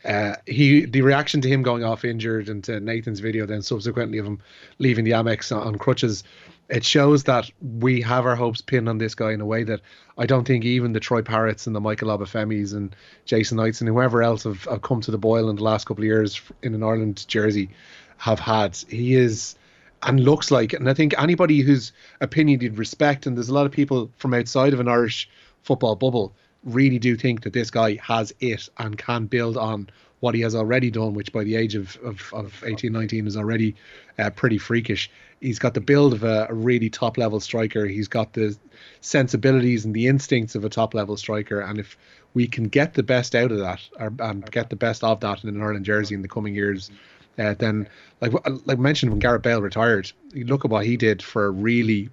uh, 0.05 0.35
he 0.45 0.85
the 0.85 1.01
reaction 1.01 1.41
to 1.41 1.49
him 1.49 1.63
going 1.63 1.83
off 1.83 2.05
injured 2.05 2.49
and 2.49 2.63
to 2.65 2.79
Nathan's 2.79 3.19
video 3.19 3.45
then 3.45 3.61
subsequently 3.61 4.17
of 4.17 4.25
him 4.25 4.39
leaving 4.79 5.05
the 5.05 5.11
Amex 5.11 5.55
on, 5.55 5.67
on 5.67 5.77
crutches, 5.77 6.23
it 6.69 6.83
shows 6.83 7.23
that 7.23 7.49
we 7.61 8.01
have 8.01 8.25
our 8.25 8.35
hopes 8.35 8.61
pinned 8.61 8.89
on 8.89 8.97
this 8.97 9.15
guy 9.15 9.31
in 9.31 9.41
a 9.41 9.45
way 9.45 9.63
that 9.63 9.81
I 10.17 10.25
don't 10.25 10.45
think 10.45 10.65
even 10.65 10.93
the 10.93 10.99
Troy 10.99 11.21
Parrotts 11.21 11.65
and 11.65 11.75
the 11.75 11.81
Michael 11.81 12.09
Obafemis 12.09 12.73
and 12.73 12.95
Jason 13.25 13.57
Knights 13.57 13.81
and 13.81 13.87
whoever 13.87 14.21
else 14.21 14.43
have, 14.43 14.65
have 14.65 14.81
come 14.81 15.01
to 15.01 15.11
the 15.11 15.17
boil 15.17 15.49
in 15.49 15.55
the 15.55 15.63
last 15.63 15.87
couple 15.87 16.03
of 16.03 16.07
years 16.07 16.41
in 16.61 16.73
an 16.73 16.83
Ireland 16.83 17.25
jersey 17.27 17.69
have 18.17 18.39
had. 18.39 18.75
He 18.89 19.15
is 19.15 19.55
and 20.03 20.19
looks 20.19 20.51
like, 20.51 20.73
and 20.73 20.89
I 20.89 20.93
think 20.93 21.13
anybody 21.17 21.61
whose 21.61 21.91
opinion 22.21 22.61
you'd 22.61 22.77
respect, 22.77 23.25
and 23.25 23.35
there's 23.35 23.49
a 23.49 23.53
lot 23.53 23.65
of 23.65 23.71
people 23.71 24.11
from 24.17 24.33
outside 24.33 24.73
of 24.73 24.79
an 24.79 24.87
Irish 24.87 25.29
football 25.63 25.95
bubble 25.95 26.33
really 26.63 26.99
do 26.99 27.15
think 27.15 27.41
that 27.43 27.53
this 27.53 27.71
guy 27.71 27.97
has 28.01 28.33
it 28.39 28.69
and 28.77 28.97
can 28.97 29.25
build 29.25 29.57
on 29.57 29.89
what 30.19 30.33
he 30.33 30.41
has 30.41 30.55
already 30.55 30.89
done, 30.89 31.13
which 31.13 31.31
by 31.31 31.43
the 31.43 31.55
age 31.55 31.75
of, 31.75 31.95
of, 32.03 32.33
of 32.33 32.63
18, 32.65 32.91
19 32.91 33.27
is 33.27 33.37
already 33.37 33.75
uh, 34.17 34.29
pretty 34.31 34.57
freakish. 34.57 35.09
He's 35.41 35.59
got 35.59 35.75
the 35.75 35.81
build 35.81 36.13
of 36.13 36.23
a, 36.23 36.47
a, 36.49 36.53
really 36.53 36.89
top 36.89 37.17
level 37.17 37.39
striker. 37.39 37.85
He's 37.85 38.07
got 38.07 38.33
the 38.33 38.57
sensibilities 39.01 39.85
and 39.85 39.93
the 39.93 40.07
instincts 40.07 40.55
of 40.55 40.65
a 40.65 40.69
top 40.69 40.95
level 40.95 41.17
striker. 41.17 41.59
And 41.59 41.77
if 41.77 41.95
we 42.33 42.47
can 42.47 42.67
get 42.67 42.95
the 42.95 43.03
best 43.03 43.35
out 43.35 43.51
of 43.51 43.59
that 43.59 43.81
or, 43.99 44.11
and 44.19 44.49
get 44.49 44.71
the 44.71 44.75
best 44.75 45.03
of 45.03 45.19
that 45.19 45.43
in 45.43 45.49
an 45.49 45.61
Ireland 45.61 45.85
jersey 45.85 46.15
in 46.15 46.23
the 46.23 46.27
coming 46.27 46.55
years, 46.55 46.89
uh, 47.37 47.53
then 47.57 47.87
like 48.21 48.33
like 48.65 48.79
mentioned 48.79 49.11
when 49.11 49.19
Gareth 49.19 49.43
Bale 49.43 49.61
retired, 49.61 50.11
you 50.33 50.45
look 50.45 50.65
at 50.65 50.71
what 50.71 50.85
he 50.85 50.97
did 50.97 51.21
for 51.21 51.45
a 51.45 51.51
really 51.51 52.09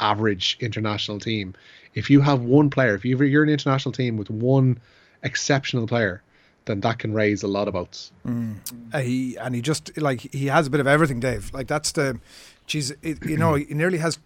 average 0.00 0.56
international 0.60 1.18
team. 1.18 1.54
If 1.94 2.10
you 2.10 2.20
have 2.20 2.42
one 2.42 2.70
player, 2.70 2.94
if 2.94 3.04
you're 3.04 3.42
an 3.42 3.48
international 3.48 3.92
team 3.92 4.16
with 4.16 4.30
one 4.30 4.78
exceptional 5.22 5.86
player, 5.86 6.22
then 6.66 6.80
that 6.80 6.98
can 6.98 7.12
raise 7.12 7.42
a 7.42 7.48
lot 7.48 7.66
of 7.66 7.74
boats. 7.74 8.12
Mm. 8.26 8.56
Uh, 8.92 8.98
he 9.00 9.36
and 9.36 9.54
he 9.54 9.62
just 9.62 9.96
like 9.98 10.20
he 10.20 10.46
has 10.46 10.66
a 10.66 10.70
bit 10.70 10.80
of 10.80 10.86
everything, 10.86 11.18
Dave. 11.18 11.52
Like 11.52 11.66
that's 11.66 11.92
the, 11.92 12.20
geez, 12.66 12.92
it, 13.02 13.24
you 13.24 13.36
know, 13.36 13.54
he 13.54 13.74
nearly 13.74 13.98
has 13.98 14.18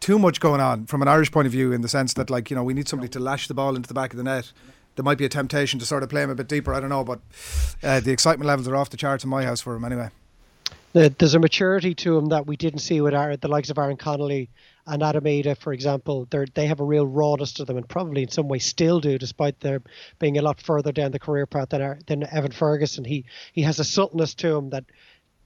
too 0.00 0.18
much 0.18 0.40
going 0.40 0.60
on 0.60 0.86
from 0.86 1.02
an 1.02 1.08
Irish 1.08 1.30
point 1.30 1.46
of 1.46 1.52
view 1.52 1.72
in 1.72 1.82
the 1.82 1.88
sense 1.88 2.14
that 2.14 2.30
like 2.30 2.50
you 2.50 2.56
know 2.56 2.64
we 2.64 2.74
need 2.74 2.88
somebody 2.88 3.08
to 3.10 3.20
lash 3.20 3.48
the 3.48 3.54
ball 3.54 3.76
into 3.76 3.86
the 3.86 3.94
back 3.94 4.12
of 4.12 4.16
the 4.16 4.24
net 4.24 4.52
there 4.98 5.04
might 5.04 5.16
be 5.16 5.24
a 5.24 5.28
temptation 5.28 5.78
to 5.78 5.86
sort 5.86 6.02
of 6.02 6.08
play 6.08 6.24
him 6.24 6.30
a 6.30 6.34
bit 6.34 6.48
deeper. 6.48 6.74
I 6.74 6.80
don't 6.80 6.88
know, 6.88 7.04
but 7.04 7.20
uh, 7.84 8.00
the 8.00 8.10
excitement 8.10 8.48
levels 8.48 8.66
are 8.66 8.74
off 8.74 8.90
the 8.90 8.96
charts 8.96 9.22
in 9.22 9.30
my 9.30 9.44
house 9.44 9.60
for 9.60 9.76
him 9.76 9.84
anyway. 9.84 10.10
There's 10.92 11.34
a 11.34 11.38
maturity 11.38 11.94
to 11.94 12.18
him 12.18 12.26
that 12.30 12.48
we 12.48 12.56
didn't 12.56 12.80
see 12.80 13.00
with 13.00 13.14
our, 13.14 13.36
the 13.36 13.46
likes 13.46 13.70
of 13.70 13.78
Aaron 13.78 13.96
Connolly 13.96 14.50
and 14.88 15.00
Adam 15.00 15.22
Idah, 15.22 15.56
for 15.56 15.72
example. 15.72 16.26
They 16.28 16.46
they 16.52 16.66
have 16.66 16.80
a 16.80 16.84
real 16.84 17.06
rawness 17.06 17.52
to 17.54 17.64
them, 17.64 17.76
and 17.76 17.88
probably 17.88 18.22
in 18.24 18.30
some 18.30 18.48
way 18.48 18.58
still 18.58 18.98
do, 18.98 19.18
despite 19.18 19.60
their 19.60 19.82
being 20.18 20.36
a 20.36 20.42
lot 20.42 20.60
further 20.60 20.90
down 20.90 21.12
the 21.12 21.20
career 21.20 21.46
path 21.46 21.68
than 21.68 21.80
our, 21.80 21.98
than 22.08 22.24
Evan 22.34 22.50
Ferguson. 22.50 23.04
He 23.04 23.24
he 23.52 23.62
has 23.62 23.78
a 23.78 23.84
subtleness 23.84 24.34
to 24.34 24.56
him 24.56 24.70
that 24.70 24.84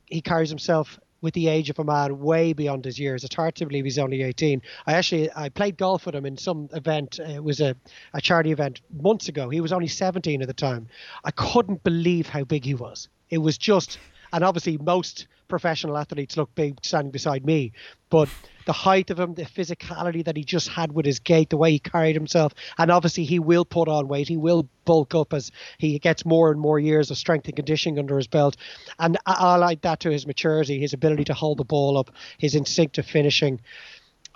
he 0.06 0.22
carries 0.22 0.48
himself 0.48 0.98
with 1.22 1.32
the 1.32 1.48
age 1.48 1.70
of 1.70 1.78
a 1.78 1.84
man 1.84 2.18
way 2.20 2.52
beyond 2.52 2.84
his 2.84 2.98
years. 2.98 3.24
It's 3.24 3.34
hard 3.34 3.54
to 3.54 3.66
believe 3.66 3.84
he's 3.84 3.98
only 3.98 4.22
18. 4.22 4.60
I 4.86 4.92
actually 4.92 5.30
I 5.34 5.48
played 5.48 5.78
golf 5.78 6.04
with 6.04 6.14
him 6.14 6.26
in 6.26 6.36
some 6.36 6.68
event. 6.74 7.18
It 7.18 7.42
was 7.42 7.60
a, 7.60 7.74
a 8.12 8.20
charity 8.20 8.52
event 8.52 8.82
months 9.00 9.28
ago. 9.28 9.48
He 9.48 9.62
was 9.62 9.72
only 9.72 9.88
17 9.88 10.42
at 10.42 10.48
the 10.48 10.52
time. 10.52 10.88
I 11.24 11.30
couldn't 11.30 11.82
believe 11.82 12.28
how 12.28 12.44
big 12.44 12.64
he 12.64 12.74
was. 12.74 13.08
It 13.30 13.38
was 13.38 13.56
just, 13.56 13.98
and 14.32 14.44
obviously 14.44 14.76
most 14.76 15.28
professional 15.52 15.98
athletes 15.98 16.38
look 16.38 16.54
big 16.54 16.82
standing 16.82 17.10
beside 17.10 17.44
me, 17.44 17.72
but 18.08 18.26
the 18.64 18.72
height 18.72 19.10
of 19.10 19.20
him, 19.20 19.34
the 19.34 19.44
physicality 19.44 20.24
that 20.24 20.34
he 20.34 20.44
just 20.44 20.66
had 20.66 20.92
with 20.92 21.04
his 21.04 21.18
gait, 21.18 21.50
the 21.50 21.58
way 21.58 21.72
he 21.72 21.78
carried 21.78 22.14
himself, 22.14 22.54
and 22.78 22.90
obviously 22.90 23.24
he 23.24 23.38
will 23.38 23.66
put 23.66 23.86
on 23.86 24.08
weight. 24.08 24.28
He 24.28 24.38
will 24.38 24.66
bulk 24.86 25.14
up 25.14 25.34
as 25.34 25.52
he 25.76 25.98
gets 25.98 26.24
more 26.24 26.50
and 26.50 26.58
more 26.58 26.78
years 26.78 27.10
of 27.10 27.18
strength 27.18 27.48
and 27.48 27.54
conditioning 27.54 27.98
under 27.98 28.16
his 28.16 28.28
belt. 28.28 28.56
And 28.98 29.18
I 29.26 29.76
that 29.82 30.00
to 30.00 30.10
his 30.10 30.26
maturity, 30.26 30.80
his 30.80 30.94
ability 30.94 31.24
to 31.24 31.34
hold 31.34 31.58
the 31.58 31.64
ball 31.64 31.98
up, 31.98 32.10
his 32.38 32.54
instinctive 32.54 33.04
finishing. 33.04 33.60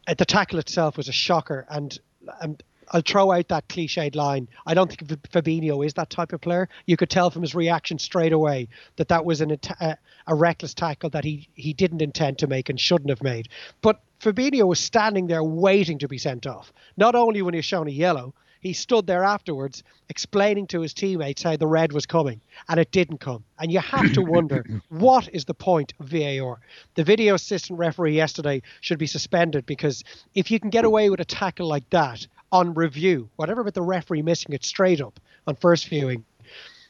The 0.06 0.26
tackle 0.26 0.58
itself 0.58 0.98
was 0.98 1.08
a 1.08 1.12
shocker, 1.12 1.66
and, 1.70 1.98
and 2.42 2.62
I'll 2.90 3.02
throw 3.02 3.32
out 3.32 3.48
that 3.48 3.68
cliched 3.68 4.14
line. 4.14 4.48
I 4.64 4.74
don't 4.74 4.88
think 4.88 5.10
Fabinho 5.30 5.84
is 5.84 5.94
that 5.94 6.10
type 6.10 6.32
of 6.32 6.40
player. 6.40 6.68
You 6.86 6.96
could 6.96 7.10
tell 7.10 7.30
from 7.30 7.42
his 7.42 7.54
reaction 7.54 7.98
straight 7.98 8.32
away 8.32 8.68
that 8.96 9.08
that 9.08 9.24
was 9.24 9.40
an, 9.40 9.58
a, 9.80 9.96
a 10.26 10.34
reckless 10.34 10.74
tackle 10.74 11.10
that 11.10 11.24
he, 11.24 11.48
he 11.54 11.72
didn't 11.72 12.02
intend 12.02 12.38
to 12.38 12.46
make 12.46 12.68
and 12.68 12.78
shouldn't 12.78 13.10
have 13.10 13.22
made. 13.22 13.48
But 13.82 14.00
Fabinho 14.20 14.66
was 14.66 14.80
standing 14.80 15.26
there 15.26 15.44
waiting 15.44 15.98
to 15.98 16.08
be 16.08 16.18
sent 16.18 16.46
off. 16.46 16.72
Not 16.96 17.14
only 17.14 17.42
when 17.42 17.54
he 17.54 17.58
was 17.58 17.64
shown 17.64 17.88
a 17.88 17.92
yellow, 17.92 18.34
he 18.60 18.72
stood 18.72 19.06
there 19.06 19.22
afterwards 19.22 19.84
explaining 20.08 20.66
to 20.68 20.80
his 20.80 20.94
teammates 20.94 21.42
how 21.42 21.56
the 21.56 21.66
red 21.66 21.92
was 21.92 22.06
coming 22.06 22.40
and 22.68 22.80
it 22.80 22.90
didn't 22.90 23.18
come. 23.18 23.44
And 23.58 23.70
you 23.70 23.80
have 23.80 24.12
to 24.14 24.22
wonder 24.22 24.64
what 24.88 25.28
is 25.32 25.44
the 25.44 25.54
point 25.54 25.92
of 26.00 26.08
VAR? 26.08 26.58
The 26.94 27.04
video 27.04 27.34
assistant 27.34 27.78
referee 27.78 28.16
yesterday 28.16 28.62
should 28.80 28.98
be 28.98 29.06
suspended 29.06 29.66
because 29.66 30.02
if 30.34 30.50
you 30.50 30.58
can 30.58 30.70
get 30.70 30.84
away 30.84 31.10
with 31.10 31.20
a 31.20 31.24
tackle 31.24 31.68
like 31.68 31.88
that 31.90 32.26
on 32.52 32.74
review, 32.74 33.28
whatever 33.36 33.60
about 33.60 33.74
the 33.74 33.82
referee 33.82 34.22
missing 34.22 34.52
it 34.52 34.64
straight 34.64 35.00
up 35.00 35.18
on 35.46 35.56
first 35.56 35.88
viewing, 35.88 36.24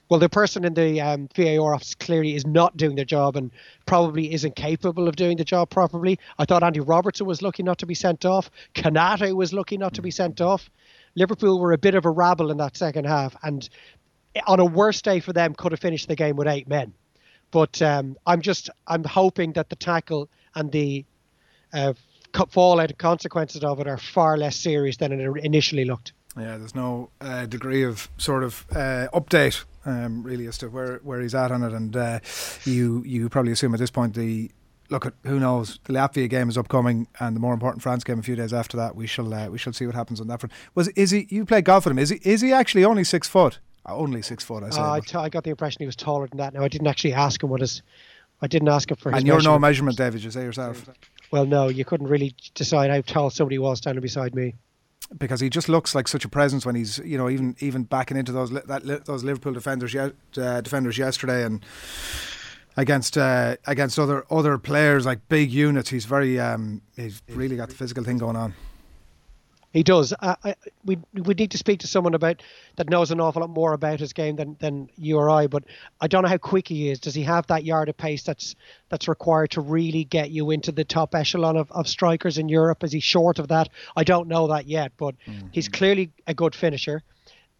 well, 0.09 0.21
the 0.21 0.29
person 0.29 0.65
in 0.65 0.75
the 0.75 1.01
um, 1.01 1.29
VAR 1.35 1.75
office 1.75 1.95
clearly 1.95 2.37
is 2.37 2.47
not 2.47 2.77
doing 2.77 2.95
their 2.95 3.05
job 3.05 3.37
and 3.37 3.51
probably 3.87 4.33
isn't 4.33 4.55
capable 4.55 5.09
of 5.09 5.17
doing 5.17 5.37
the 5.37 5.45
job 5.45 5.69
properly. 5.69 6.21
I 6.39 6.45
thought 6.45 6.63
Andy 6.63 6.79
Robertson 6.81 7.27
was 7.27 7.43
lucky 7.43 7.65
not 7.65 7.79
to 7.79 7.87
be 7.87 7.95
sent 7.95 8.25
off. 8.25 8.51
Konaté 8.75 9.35
was 9.35 9.53
lucky 9.53 9.77
not 9.77 9.95
to 9.95 10.03
be 10.03 10.13
sent 10.13 10.41
off. 10.41 10.71
Liverpool 11.17 11.59
were 11.59 11.73
a 11.73 11.79
bit 11.79 11.97
of 11.97 12.05
a 12.05 12.11
rabble 12.11 12.51
in 12.53 12.59
that 12.59 12.77
second 12.77 13.07
half, 13.07 13.35
and 13.43 13.69
on 14.47 14.61
a 14.61 14.65
worse 14.65 15.03
day 15.03 15.19
for 15.19 15.33
them, 15.33 15.55
could 15.55 15.73
have 15.73 15.81
finished 15.81 16.09
the 16.09 16.15
game 16.15 16.37
with 16.37 16.47
eight 16.47 16.69
men. 16.69 16.93
But 17.51 17.81
um, 17.83 18.17
I'm 18.27 18.43
just 18.43 18.71
I'm 18.87 19.03
hoping 19.03 19.55
that 19.55 19.71
the 19.71 19.77
tackle 19.77 20.29
and 20.55 20.71
the 20.71 21.05
uh, 21.73 21.95
fallout 22.51 22.97
consequences 22.99 23.65
of 23.65 23.81
it 23.81 23.87
are 23.87 23.99
far 23.99 24.37
less 24.37 24.57
serious 24.57 24.97
than 24.99 25.13
it 25.13 25.45
initially 25.45 25.85
looked. 25.85 26.13
Yeah, 26.39 26.59
there's 26.59 26.75
no 26.75 27.11
uh, 27.21 27.47
degree 27.47 27.83
of 27.83 28.11
sort 28.19 28.45
of 28.45 28.67
uh, 28.73 29.09
update 29.15 29.65
um, 29.87 30.23
really 30.23 30.47
as 30.47 30.59
to 30.59 30.69
where, 30.69 30.99
where 30.99 31.21
he's 31.21 31.35
at 31.35 31.51
on 31.51 31.63
it, 31.63 31.73
and 31.73 31.97
uh, 31.97 32.21
you 32.65 33.03
you 33.07 33.29
probably 33.29 33.53
assume 33.53 33.73
at 33.73 33.81
this 33.81 33.91
point 33.91 34.15
the 34.15 34.51
look 34.91 35.07
at 35.07 35.15
who 35.25 35.41
knows 35.41 35.81
the 35.85 35.93
Latvia 35.93 36.29
game 36.29 36.49
is 36.49 36.59
upcoming, 36.59 37.09
and 37.21 37.35
the 37.35 37.41
more 37.41 37.55
important 37.55 37.83
France 37.83 38.05
game 38.05 38.19
a 38.19 38.23
few 38.23 38.37
days 38.37 38.53
after 38.53 38.77
that. 38.77 38.95
We 38.95 39.07
shall 39.07 39.33
uh, 39.33 39.49
we 39.49 39.59
shall 39.59 39.73
see 39.73 39.87
what 39.87 39.95
happens 39.95 40.21
on 40.21 40.27
that 40.29 40.41
front. 40.41 40.53
Was 40.75 40.89
is 40.89 41.11
he? 41.11 41.27
You 41.31 41.45
play 41.45 41.63
golf 41.63 41.87
with 41.87 41.93
him? 41.93 41.99
Is 41.99 42.11
he? 42.11 42.21
Is 42.23 42.43
he 42.43 42.53
actually 42.53 42.85
only 42.85 43.05
six 43.05 43.29
foot? 43.29 43.59
Only 43.87 44.21
six 44.21 44.45
foot. 44.45 44.63
I 44.63 44.71
say. 44.71 44.81
Uh, 44.81 44.93
I, 44.93 45.01
t- 45.01 45.17
I 45.17 45.29
got 45.29 45.45
the 45.45 45.51
impression 45.51 45.79
he 45.81 45.87
was 45.87 45.97
taller 45.97 46.27
than 46.27 46.39
that. 46.39 46.55
Now 46.55 46.65
I 46.65 46.69
didn't 46.69 46.89
actually 46.89 47.15
ask 47.15 47.43
him 47.43 47.51
what 47.51 47.61
his. 47.61 47.83
I 48.43 48.47
didn't 48.49 48.69
ask 48.69 48.91
him 48.91 48.97
for 48.99 49.11
his. 49.11 49.19
And 49.19 49.27
you're 49.27 49.41
no 49.41 49.59
measurement, 49.59 49.97
David. 49.97 50.23
You 50.23 50.31
say 50.31 50.43
yourself. 50.43 50.91
Well, 51.31 51.47
no, 51.47 51.69
you 51.69 51.85
couldn't 51.85 52.07
really 52.07 52.35
decide 52.55 52.91
how 52.91 53.01
tall 53.01 53.31
somebody 53.31 53.59
was 53.59 53.79
standing 53.79 54.03
beside 54.03 54.35
me 54.35 54.55
because 55.19 55.41
he 55.41 55.49
just 55.49 55.69
looks 55.69 55.95
like 55.95 56.09
such 56.09 56.25
a 56.25 56.29
presence 56.29 56.67
when 56.67 56.75
he's 56.75 56.99
you 56.99 57.17
know 57.17 57.29
even 57.29 57.57
even 57.61 57.85
backing 57.85 58.17
into 58.17 58.33
those 58.33 58.51
that 58.51 59.03
those 59.07 59.25
Liverpool 59.25 59.53
defenders 59.53 59.95
uh, 59.95 60.61
defenders 60.61 60.99
yesterday 60.99 61.45
and 61.45 61.65
against 62.77 63.17
uh, 63.17 63.57
against 63.67 63.99
other 63.99 64.25
other 64.31 64.59
players 64.59 65.07
like 65.07 65.29
big 65.29 65.51
units. 65.51 65.91
He's 65.91 66.05
very 66.05 66.39
um, 66.39 66.83
he's 66.97 67.23
really 67.29 67.57
got 67.57 67.69
the 67.69 67.75
physical 67.75 68.05
thing 68.05 68.19
going 68.19 68.37
on. 68.37 68.55
He 69.77 69.83
does. 69.83 70.15
I, 70.23 70.37
I, 70.43 70.55
we 70.87 70.99
we 71.13 71.35
need 71.35 71.51
to 71.51 71.59
speak 71.59 71.81
to 71.81 71.87
someone 71.87 72.15
about 72.15 72.43
that 72.77 72.89
knows 72.89 73.11
an 73.11 73.21
awful 73.21 73.43
lot 73.43 73.51
more 73.51 73.75
about 73.75 74.01
his 74.01 74.15
game 74.15 74.35
than, 74.37 74.57
than 74.59 74.89
you 74.97 75.19
or 75.19 75.29
I. 75.29 75.49
But 75.49 75.65
I 76.01 76.07
don't 76.07 76.23
know 76.23 76.31
how 76.31 76.39
quick 76.39 76.67
he 76.67 76.89
is. 76.89 76.99
Does 76.99 77.15
he 77.15 77.23
have 77.25 77.47
that 77.49 77.63
yard 77.63 77.91
of 77.91 77.97
pace 77.99 78.23
that's 78.23 78.57
that's 78.89 79.07
required 79.07 79.51
to 79.51 79.61
really 79.61 80.05
get 80.05 80.31
you 80.31 80.51
into 80.51 80.73
the 80.73 80.85
top 80.85 81.15
echelon 81.15 81.59
of, 81.59 81.71
of 81.73 81.89
strikers 81.89 82.39
in 82.39 82.49
Europe? 82.49 82.85
Is 82.85 82.93
he 82.93 83.01
short 83.01 83.39
of 83.39 83.49
that? 83.49 83.69
I 83.95 84.03
don't 84.03 84.29
know 84.29 84.47
that 84.47 84.67
yet, 84.67 84.93
but 84.97 85.15
mm-hmm. 85.27 85.49
he's 85.53 85.69
clearly 85.69 86.11
a 86.27 86.33
good 86.33 86.55
finisher 86.55 87.03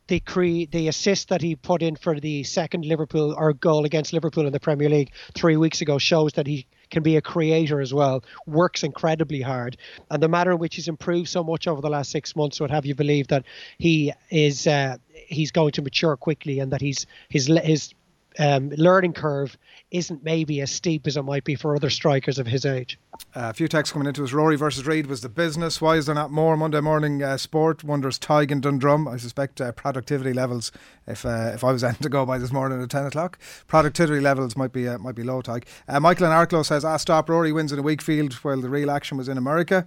the 0.09 0.21
cre- 0.21 0.71
the 0.71 0.89
assist 0.89 1.29
that 1.29 1.43
he 1.43 1.57
put 1.57 1.83
in 1.83 1.97
for 1.97 2.19
the 2.19 2.45
second 2.45 2.85
Liverpool 2.85 3.35
or 3.37 3.53
goal 3.53 3.85
against 3.85 4.13
Liverpool 4.13 4.47
in 4.47 4.53
the 4.53 4.61
Premier 4.61 4.89
League 4.89 5.13
three 5.35 5.57
weeks 5.57 5.81
ago 5.81 5.99
shows 5.99 6.33
that 6.35 6.47
he 6.47 6.67
can 6.91 7.03
be 7.03 7.17
a 7.17 7.23
creator 7.23 7.81
as 7.81 7.93
well. 7.93 8.25
Works 8.47 8.83
incredibly 8.83 9.41
hard, 9.41 9.77
and 10.11 10.23
the 10.23 10.29
manner 10.29 10.53
in 10.53 10.59
which 10.59 10.77
he's 10.77 10.89
improved 10.89 11.29
so 11.29 11.43
much 11.43 11.67
over 11.67 11.81
the 11.81 11.91
last 11.91 12.11
six 12.11 12.37
months 12.37 12.61
would 12.61 12.71
have 12.71 12.87
you 12.87 12.95
believe 12.95 13.29
that 13.29 13.45
he 13.79 14.13
is 14.31 14.67
uh, 14.67 14.97
he's 15.15 15.51
going 15.51 15.73
to 15.73 15.83
mature 15.83 16.17
quickly 16.17 16.61
and 16.61 16.73
that 16.73 16.81
he's 16.81 17.07
his 17.29 17.47
his 17.65 17.93
um, 18.39 18.71
learning 18.71 19.13
curve 19.13 19.57
isn't 19.91 20.25
maybe 20.25 20.61
as 20.61 20.71
steep 20.71 21.07
as 21.07 21.17
it 21.17 21.23
might 21.23 21.45
be 21.45 21.55
for 21.55 21.75
other 21.75 21.91
strikers 21.91 22.39
of 22.39 22.47
his 22.47 22.67
age. 22.67 22.99
A 23.35 23.55
few 23.55 23.69
texts 23.69 23.93
coming 23.93 24.09
into 24.09 24.25
us. 24.25 24.33
Rory 24.33 24.57
versus 24.57 24.87
Reed 24.87 25.07
was 25.07 25.21
the 25.21 25.29
business. 25.29 25.81
Why 25.81 25.97
is 25.97 26.07
there 26.07 26.15
not 26.15 26.31
more 26.31 26.57
Monday 26.57 26.81
morning 26.81 27.23
uh, 27.23 27.37
sport? 27.37 27.83
Wonders 27.83 28.19
Tig 28.19 28.53
and 28.53 28.63
Dundrum. 28.63 29.09
I 29.09 29.17
suspect 29.17 29.61
uh, 29.61 29.73
productivity 29.73 30.33
levels. 30.33 30.73
If 31.07 31.25
uh, 31.25 31.53
if 31.55 31.65
I 31.65 31.73
was 31.73 31.83
to 32.01 32.09
go 32.09 32.27
by 32.27 32.39
this 32.39 32.53
morning 32.53 32.83
at 32.83 32.91
ten 32.91 33.07
o'clock, 33.07 33.39
productivity 33.67 34.21
levels 34.21 34.57
might 34.57 34.73
be 34.73 34.89
uh, 34.89 34.99
might 34.99 35.15
be 35.15 35.23
low. 35.23 35.41
Tig. 35.41 35.67
Uh, 35.89 36.01
Michael 36.01 36.27
and 36.27 36.35
Arklow 36.35 36.65
says, 36.65 36.85
"Ah, 36.85 36.97
stop. 36.97 37.29
Rory 37.29 37.53
wins 37.53 37.73
in 37.73 37.79
a 37.79 37.83
weak 37.83 38.03
field, 38.03 38.35
while 38.35 38.61
the 38.61 38.69
real 38.69 38.91
action 38.91 39.17
was 39.17 39.29
in 39.29 39.39
America." 39.39 39.87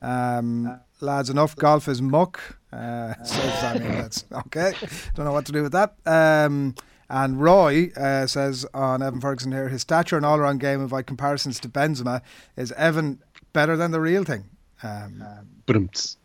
Um, 0.00 0.80
lads, 1.00 1.30
enough 1.30 1.56
golf 1.56 1.88
is 1.88 2.02
muck. 2.02 2.58
Uh, 2.72 3.14
mean, 3.78 3.92
that's 3.92 4.24
okay. 4.32 4.72
Don't 5.14 5.26
know 5.26 5.32
what 5.32 5.46
to 5.46 5.52
do 5.52 5.62
with 5.62 5.72
that. 5.72 5.94
Um, 6.06 6.74
And 7.12 7.42
Roy 7.42 7.92
uh, 7.94 8.26
says 8.26 8.64
on 8.72 9.02
Evan 9.02 9.20
Ferguson 9.20 9.52
here, 9.52 9.68
his 9.68 9.82
stature 9.82 10.16
and 10.16 10.24
all 10.24 10.38
around 10.38 10.60
game, 10.60 10.86
by 10.86 11.02
comparisons 11.02 11.60
to 11.60 11.68
Benzema, 11.68 12.22
is 12.56 12.72
Evan 12.72 13.20
better 13.52 13.76
than 13.76 13.90
the 13.90 14.00
real 14.00 14.24
thing? 14.24 14.44
Um, 14.82 15.22
but 15.66 15.76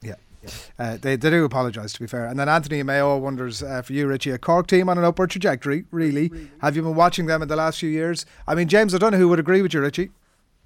yeah. 0.01 0.15
Uh, 0.79 0.95
they, 0.95 1.17
they 1.17 1.29
do 1.29 1.43
apologise, 1.43 1.91
to 1.91 1.99
be 1.99 2.07
fair. 2.07 2.25
And 2.25 2.39
then 2.39 2.47
Anthony 2.47 2.81
Mayo 2.83 3.17
wonders 3.17 3.61
uh, 3.61 3.81
for 3.81 3.91
you, 3.91 4.07
Richie, 4.07 4.31
a 4.31 4.37
Cork 4.37 4.67
team 4.67 4.87
on 4.87 4.97
an 4.97 5.03
upward 5.03 5.29
trajectory, 5.29 5.83
really. 5.91 6.31
Have 6.61 6.77
you 6.77 6.83
been 6.83 6.95
watching 6.95 7.25
them 7.25 7.41
in 7.41 7.49
the 7.49 7.57
last 7.57 7.79
few 7.79 7.89
years? 7.89 8.25
I 8.47 8.55
mean, 8.55 8.69
James 8.69 8.95
O'Donoghue 8.95 9.27
would 9.27 9.39
agree 9.39 9.61
with 9.61 9.73
you, 9.73 9.81
Richie. 9.81 10.11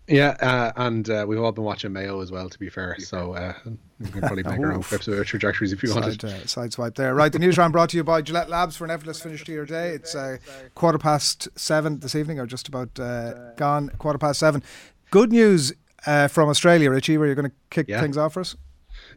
Yeah, 0.07 0.35
uh, 0.41 0.71
and 0.75 1.09
uh, 1.09 1.25
we've 1.27 1.39
all 1.39 1.51
been 1.51 1.63
watching 1.63 1.93
Mayo 1.93 2.21
as 2.21 2.31
well, 2.31 2.49
to 2.49 2.59
be 2.59 2.69
fair. 2.69 2.97
So 2.99 3.33
uh, 3.33 3.53
we 3.99 4.07
can 4.07 4.19
probably 4.21 4.43
make 4.43 4.59
our 4.59 4.73
own 4.73 4.83
clips 4.83 5.07
of 5.07 5.25
trajectories 5.25 5.71
if 5.71 5.81
you 5.83 5.89
side, 5.89 6.01
wanted. 6.01 6.25
Uh, 6.25 6.45
side 6.45 6.73
swipe 6.73 6.95
there. 6.95 7.15
Right, 7.15 7.31
the 7.31 7.39
news 7.39 7.57
round 7.57 7.71
brought 7.71 7.89
to 7.91 7.97
you 7.97 8.03
by 8.03 8.21
Gillette 8.21 8.49
Labs 8.49 8.75
for 8.75 8.83
an 8.83 8.91
effortless 8.91 9.21
finish 9.21 9.43
to 9.45 9.51
your 9.51 9.65
day. 9.65 9.89
It's 9.89 10.15
uh, 10.15 10.37
quarter 10.75 10.97
past 10.97 11.47
seven 11.55 11.99
this 11.99 12.15
evening, 12.15 12.39
or 12.39 12.45
just 12.45 12.67
about 12.67 12.99
uh, 12.99 13.53
gone, 13.55 13.89
quarter 13.99 14.19
past 14.19 14.39
seven. 14.39 14.63
Good 15.11 15.31
news 15.31 15.73
uh, 16.05 16.27
from 16.27 16.49
Australia, 16.49 16.89
Richie, 16.89 17.17
where 17.17 17.27
you're 17.27 17.35
going 17.35 17.49
to 17.49 17.55
kick 17.69 17.87
yeah. 17.87 18.01
things 18.01 18.17
off 18.17 18.33
for 18.33 18.41
us. 18.41 18.55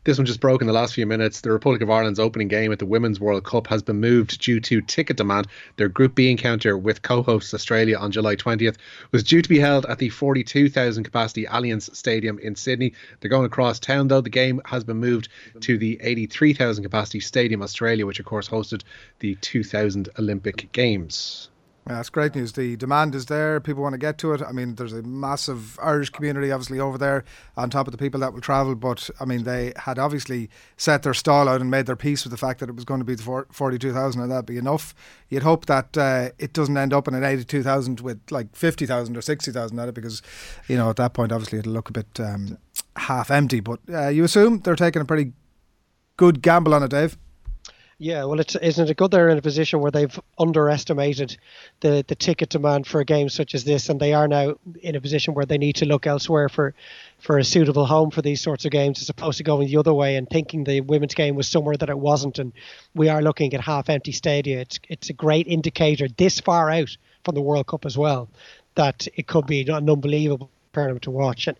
This 0.05 0.19
one 0.19 0.27
just 0.27 0.41
broke 0.41 0.61
in 0.61 0.67
the 0.67 0.75
last 0.75 0.93
few 0.93 1.07
minutes. 1.07 1.41
The 1.41 1.51
Republic 1.51 1.81
of 1.81 1.89
Ireland's 1.89 2.21
opening 2.21 2.49
game 2.49 2.71
at 2.73 2.79
the 2.79 2.85
Women's 2.85 3.21
World 3.21 3.43
Cup 3.43 3.67
has 3.69 3.83
been 3.83 4.01
moved 4.01 4.39
due 4.39 4.61
to 4.61 4.83
ticket 4.83 5.17
demand. 5.17 5.47
Their 5.77 5.89
Group 5.89 6.15
B 6.15 6.31
encounter 6.31 6.77
with 6.77 7.01
co-hosts 7.01 7.55
Australia 7.55 7.97
on 7.97 8.11
July 8.11 8.37
20th 8.37 8.77
was 9.13 9.23
due 9.23 9.41
to 9.41 9.49
be 9.49 9.59
held 9.59 9.87
at 9.87 9.97
the 9.97 10.11
42,000 10.11 11.05
capacity 11.05 11.47
Allianz 11.47 11.97
Stadium 11.97 12.39
in 12.41 12.55
Sydney. 12.55 12.93
They're 13.21 13.31
going 13.31 13.47
across 13.47 13.81
town 13.81 14.09
though. 14.09 14.21
The 14.21 14.29
game 14.29 14.61
has 14.67 14.85
been 14.85 14.99
moved 14.99 15.31
to 15.61 15.79
the 15.79 15.99
83,000 16.03 16.85
capacity 16.85 17.21
Stadium 17.21 17.63
Australia, 17.63 18.05
which 18.05 18.21
of 18.21 18.27
course 18.27 18.47
hosted 18.47 18.83
the 19.21 19.37
2000 19.37 20.11
Olympic 20.19 20.71
Games. 20.73 21.49
Yeah, 21.87 21.97
that's 21.97 22.09
great 22.09 22.35
news. 22.35 22.53
The 22.53 22.76
demand 22.76 23.14
is 23.14 23.26
there. 23.26 23.61
People 23.61 23.83
want 23.83 23.93
to 23.93 23.99
get 23.99 24.17
to 24.19 24.33
it. 24.33 24.41
I 24.41 24.53
mean, 24.53 24.76
there's 24.76 24.95
a 24.95 25.03
massive 25.03 25.79
Irish 25.81 26.09
community 26.09 26.50
obviously 26.50 26.81
over 26.81 26.97
there 26.97 27.25
on 27.59 27.69
top 27.69 27.87
of 27.87 27.93
the 27.93 27.99
people 27.99 28.21
that 28.21 28.33
will 28.33 28.41
travel. 28.41 28.75
But 28.75 29.11
I 29.21 29.26
mean, 29.26 29.45
they 29.45 29.75
had 29.76 29.99
obviously 29.99 30.49
set 30.79 31.03
their 31.03 31.12
stall 31.12 31.47
out 31.47 31.61
and 31.61 31.71
made 31.71 31.85
their 31.85 31.95
peace 31.95 32.25
with 32.25 32.31
the 32.31 32.38
fact 32.38 32.61
that 32.61 32.71
it 32.71 32.75
was 32.75 32.87
going 32.87 33.00
to 33.00 33.05
be 33.05 33.14
the 33.14 33.45
42,000 33.50 34.19
and 34.19 34.31
that'd 34.31 34.47
be 34.47 34.57
enough. 34.57 34.95
You'd 35.29 35.43
hope 35.43 35.67
that 35.67 35.97
uh, 35.99 36.31
it 36.38 36.55
doesn't 36.55 36.76
end 36.76 36.95
up 36.95 37.07
in 37.07 37.12
an 37.12 37.23
82,000 37.23 38.00
with 38.00 38.19
like 38.31 38.57
50,000 38.57 39.14
or 39.14 39.21
60,000 39.21 39.79
at 39.79 39.88
it 39.88 39.95
because, 39.95 40.23
you 40.69 40.79
know, 40.79 40.88
at 40.88 40.97
that 40.97 41.12
point, 41.12 41.33
obviously 41.33 41.59
it'll 41.59 41.73
look 41.73 41.91
a 41.91 41.93
bit 41.93 42.19
um, 42.19 42.57
half 42.97 43.31
empty. 43.31 43.61
But 43.61 43.81
uh, 43.93 44.09
you 44.09 44.25
assume 44.25 44.61
they're 44.61 44.75
taking 44.75 45.03
a 45.03 45.05
pretty 45.05 45.33
good 46.17 46.41
gamble 46.41 46.73
on 46.73 46.83
it, 46.83 46.91
Dave. 46.91 47.19
Yeah, 47.99 48.25
well, 48.25 48.41
it's 48.41 48.57
isn't 48.57 48.91
it 48.91 48.97
good 48.97 49.13
they're 49.13 49.29
in 49.29 49.39
a 49.39 49.43
position 49.43 49.81
where 49.81 49.93
they've 49.93 50.21
underestimated 50.39 51.37
the 51.81 52.05
the 52.07 52.17
ticket 52.17 52.49
demand 52.49 52.87
for 52.89 53.01
a 53.01 53.05
game 53.05 53.29
such 53.29 53.55
as 53.55 53.65
this, 53.65 53.89
and 53.89 54.01
they 54.01 54.13
are 54.13 54.27
now 54.27 54.57
in 54.83 54.97
a 54.97 55.01
position 55.01 55.35
where 55.35 55.47
they 55.47 55.59
need 55.59 55.77
to 55.77 55.87
look 55.87 56.07
elsewhere 56.07 56.49
for 56.49 56.75
for 57.21 57.39
a 57.39 57.45
suitable 57.45 57.87
home 57.87 58.11
for 58.11 58.21
these 58.21 58.41
sorts 58.41 58.65
of 58.65 58.73
games, 58.73 59.01
as 59.01 59.09
opposed 59.09 59.39
to 59.39 59.45
going 59.45 59.69
the 59.69 59.77
other 59.77 59.95
way 59.95 60.17
and 60.17 60.29
thinking 60.29 60.65
the 60.65 60.81
women's 60.81 61.15
game 61.15 61.37
was 61.37 61.47
somewhere 61.47 61.77
that 61.77 61.89
it 61.89 61.99
wasn't, 61.99 62.39
and 62.41 62.53
we 62.95 63.09
are 63.09 63.23
looking 63.23 63.55
at 63.55 63.61
half 63.61 63.89
empty 63.89 64.13
stadia. 64.13 64.61
It's 64.61 64.81
it's 64.89 65.11
a 65.11 65.15
great 65.15 65.47
indicator 65.47 66.09
this 66.09 66.41
far 66.41 66.71
out 66.71 66.97
from 67.25 67.37
the 67.37 67.43
World 67.43 67.69
Cup 67.69 67.87
as 67.87 67.97
well 67.97 68.29
that 68.75 69.07
it 69.15 69.29
could 69.29 69.47
be 69.47 69.61
an 69.61 69.89
unbelievable 69.89 70.51
tournament 70.73 71.03
to 71.05 71.11
watch 71.13 71.47
and 71.47 71.57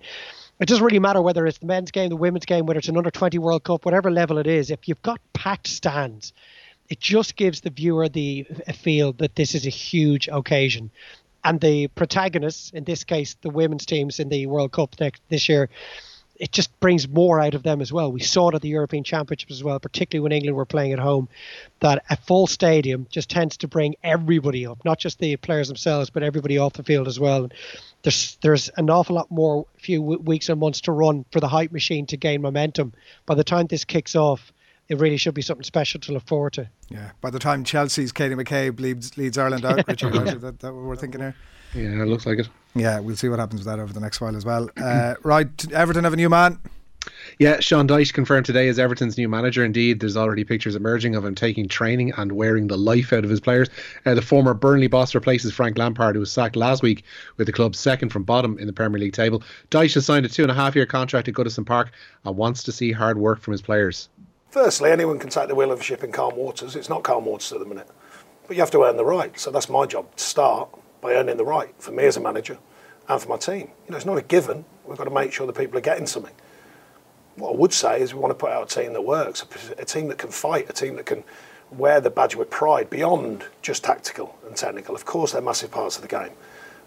it 0.61 0.69
doesn't 0.69 0.85
really 0.85 0.99
matter 0.99 1.21
whether 1.21 1.47
it's 1.47 1.59
the 1.59 1.67
men's 1.67 1.91
game, 1.91 2.09
the 2.09 2.17
women's 2.17 2.47
game, 2.47 2.67
whether 2.67 2.79
it's 2.79 2.89
an 2.89 2.97
under 2.97 3.11
20 3.11 3.39
World 3.39 3.65
Cup, 3.65 3.85
whatever 3.85 4.11
level 4.11 4.39
it 4.39 4.47
is. 4.47 4.71
If 4.71 4.89
you've 4.89 5.03
got 5.03 5.21
packed 5.33 5.67
stands, 5.67 6.33
it 6.89 7.01
just 7.01 7.37
gives 7.37 7.61
the 7.61 7.71
viewer 7.71 8.09
the 8.09 8.47
feel 8.75 9.13
that 9.15 9.35
this 9.35 9.55
is 9.55 9.67
a 9.67 9.71
huge 9.71 10.29
occasion. 10.29 10.91
And 11.43 11.61
the 11.61 11.89
protagonists, 11.89 12.71
in 12.71 12.85
this 12.85 13.05
case, 13.05 13.37
the 13.43 13.51
women's 13.51 13.85
teams 13.85 14.21
in 14.21 14.29
the 14.29 14.47
World 14.47 14.73
Cup 14.73 14.95
next, 15.01 15.23
this 15.29 15.49
year, 15.49 15.69
it 16.37 16.53
just 16.53 16.79
brings 16.81 17.09
more 17.09 17.41
out 17.41 17.55
of 17.55 17.63
them 17.63 17.81
as 17.81 17.93
well. 17.93 18.11
We 18.11 18.21
saw 18.21 18.49
it 18.49 18.55
at 18.55 18.63
the 18.63 18.69
European 18.69 19.05
Championships 19.05 19.53
as 19.53 19.63
well, 19.63 19.79
particularly 19.79 20.23
when 20.23 20.33
England 20.33 20.57
were 20.57 20.65
playing 20.65 20.93
at 20.93 20.99
home, 20.99 21.29
that 21.81 22.05
a 22.11 22.17
full 22.17 22.47
stadium 22.47 23.07
just 23.11 23.31
tends 23.31 23.57
to 23.59 23.69
bring 23.69 23.95
everybody 24.03 24.67
up, 24.67 24.85
not 24.85 24.99
just 24.99 25.19
the 25.19 25.37
players 25.37 25.69
themselves, 25.69 26.11
but 26.11 26.23
everybody 26.23 26.59
off 26.59 26.73
the 26.73 26.83
field 26.83 27.09
as 27.09 27.21
well. 27.21 27.49
There's 28.05 28.37
there's 28.43 28.69
an 28.77 28.89
awful 28.91 29.17
lot 29.17 29.31
more 29.31 29.67
few 29.79 30.01
weeks 30.01 30.49
and 30.49 30.61
months 30.61 30.81
to 30.83 30.93
run 30.93 31.25
for 31.33 31.41
the 31.41 31.49
hype 31.49 31.73
machine 31.73 32.07
to 32.07 32.17
gain 32.17 32.43
momentum. 32.43 32.93
By 33.27 33.35
the 33.35 33.45
time 33.45 33.67
this 33.67 33.85
kicks 33.85 34.15
off, 34.15 34.53
it 34.89 34.99
really 34.99 35.17
should 35.17 35.35
be 35.35 35.43
something 35.43 35.65
special 35.65 36.01
to 36.01 36.13
look 36.13 36.27
forward 36.27 36.53
to. 36.55 36.69
Yeah. 36.91 37.11
By 37.21 37.31
the 37.31 37.39
time 37.39 37.65
Chelsea's 37.65 38.13
Katie 38.13 38.35
McCabe 38.35 38.79
leads, 38.81 39.17
leads 39.17 39.39
Ireland 39.39 39.65
out, 39.65 39.85
Richard, 39.89 40.13
that, 40.13 40.61
that 40.61 40.75
what 40.75 40.85
we're 40.85 40.97
thinking 40.97 41.21
here. 41.21 41.35
Yeah, 41.75 42.03
it 42.03 42.07
looks 42.07 42.27
like 42.27 42.39
it. 42.39 42.49
Yeah, 42.75 43.01
we'll 43.01 43.17
see 43.17 43.29
what 43.29 43.39
happens 43.39 43.61
with 43.61 43.67
that 43.67 43.81
over 43.81 43.93
the 43.93 44.01
next 44.01 44.21
while 44.21 44.37
as 44.37 44.45
well. 44.45 44.69
Uh, 44.77 45.15
right, 45.23 45.73
Everton 45.73 46.05
have 46.05 46.13
a 46.13 46.17
new 46.17 46.29
man. 46.29 46.59
Yeah, 47.39 47.61
Sean 47.61 47.89
Dyche 47.89 48.13
confirmed 48.13 48.47
today 48.47 48.69
as 48.69 48.79
Everton's 48.79 49.19
new 49.19 49.29
manager. 49.29 49.65
Indeed, 49.65 50.01
there's 50.01 50.17
already 50.17 50.45
pictures 50.45 50.77
emerging 50.77 51.15
of 51.15 51.25
him 51.25 51.35
taking 51.35 51.69
training 51.69 52.13
and 52.17 52.33
wearing 52.33 52.69
the 52.69 52.77
life 52.77 53.13
out 53.13 53.25
of 53.25 53.31
his 53.31 53.41
players. 53.41 53.69
Uh, 54.07 54.15
the 54.15 54.23
former 54.23 54.55
Burnley 54.55 54.87
boss 54.87 55.15
replaces 55.15 55.53
Frank 55.53 55.77
Lampard, 55.79 56.15
who 56.15 56.21
was 56.21 56.31
sacked 56.31 56.57
last 56.57 56.83
week 56.83 57.05
with 57.37 57.47
the 57.47 57.53
club 57.53 57.75
second 57.75 58.11
from 58.11 58.23
bottom 58.23 58.59
in 58.59 58.67
the 58.67 58.73
Premier 58.73 59.01
League 59.01 59.13
table. 59.13 59.43
Dyche 59.71 59.95
has 59.95 60.07
signed 60.07 60.27
a 60.27 60.29
two 60.29 60.43
and 60.43 60.51
a 60.51 60.55
half 60.55 60.75
year 60.77 60.87
contract 60.87 61.29
at 61.29 61.35
Goodison 61.35 61.67
Park 61.67 61.91
and 62.25 62.37
wants 62.37 62.63
to 62.65 62.73
see 62.73 62.93
hard 62.93 63.19
work 63.19 63.41
from 63.41 63.53
his 63.53 63.63
players. 63.63 64.09
Firstly, 64.51 64.93
anyone 64.93 65.19
can 65.19 65.31
take 65.31 65.49
the 65.49 65.55
wheel 65.57 65.73
of 65.73 65.81
a 65.81 65.83
ship 65.83 66.05
in 66.05 66.13
calm 66.13 66.37
waters. 66.37 66.77
It's 66.77 66.89
not 66.89 67.03
calm 67.03 67.25
waters 67.25 67.53
at 67.53 67.59
the 67.59 67.65
minute. 67.65 67.89
But 68.47 68.57
you 68.57 68.63
have 68.63 68.71
to 68.73 68.85
earn 68.85 68.97
the 68.97 69.05
right. 69.05 69.37
So 69.39 69.51
that's 69.51 69.69
my 69.69 69.87
job 69.87 70.15
to 70.15 70.23
start 70.23 70.69
by 71.01 71.15
earning 71.15 71.37
the 71.37 71.45
right 71.45 71.75
for 71.79 71.91
me 71.91 72.05
as 72.05 72.17
a 72.17 72.21
manager 72.21 72.59
and 73.09 73.21
for 73.21 73.29
my 73.29 73.37
team. 73.37 73.71
You 73.87 73.91
know, 73.91 73.97
it's 73.97 74.07
not 74.07 74.19
a 74.19 74.23
given. 74.23 74.65
We've 74.85 74.99
got 74.99 75.05
to 75.05 75.11
make 75.11 75.33
sure 75.33 75.47
that 75.47 75.57
people 75.57 75.77
are 75.79 75.83
getting 75.83 76.07
something. 76.07 76.35
What 77.37 77.55
I 77.55 77.57
would 77.57 77.73
say 77.73 78.01
is 78.01 78.15
we 78.15 78.21
want 78.21 78.31
to 78.31 78.37
put 78.37 78.51
out 78.51 78.71
a 78.73 78.81
team 78.81 78.93
that 78.93 79.03
works, 79.03 79.45
a 79.77 79.85
team 79.85 80.09
that 80.09 80.19
can 80.19 80.31
fight, 80.31 80.71
a 80.71 80.73
team 80.73 80.97
that 80.97 81.07
can 81.07 81.25
wear 81.71 82.01
the 82.01 82.11
badge 82.11 82.37
with 82.37 82.51
pride 82.51 82.89
beyond 82.91 83.45
just 83.63 83.85
tactical 83.85 84.39
and 84.47 84.57
technical. 84.57 84.95
Of 84.95 85.05
course, 85.05 85.33
they're 85.33 85.43
massive 85.43 85.71
parts 85.71 85.97
of 85.97 86.03
the 86.03 86.09
game, 86.09 86.33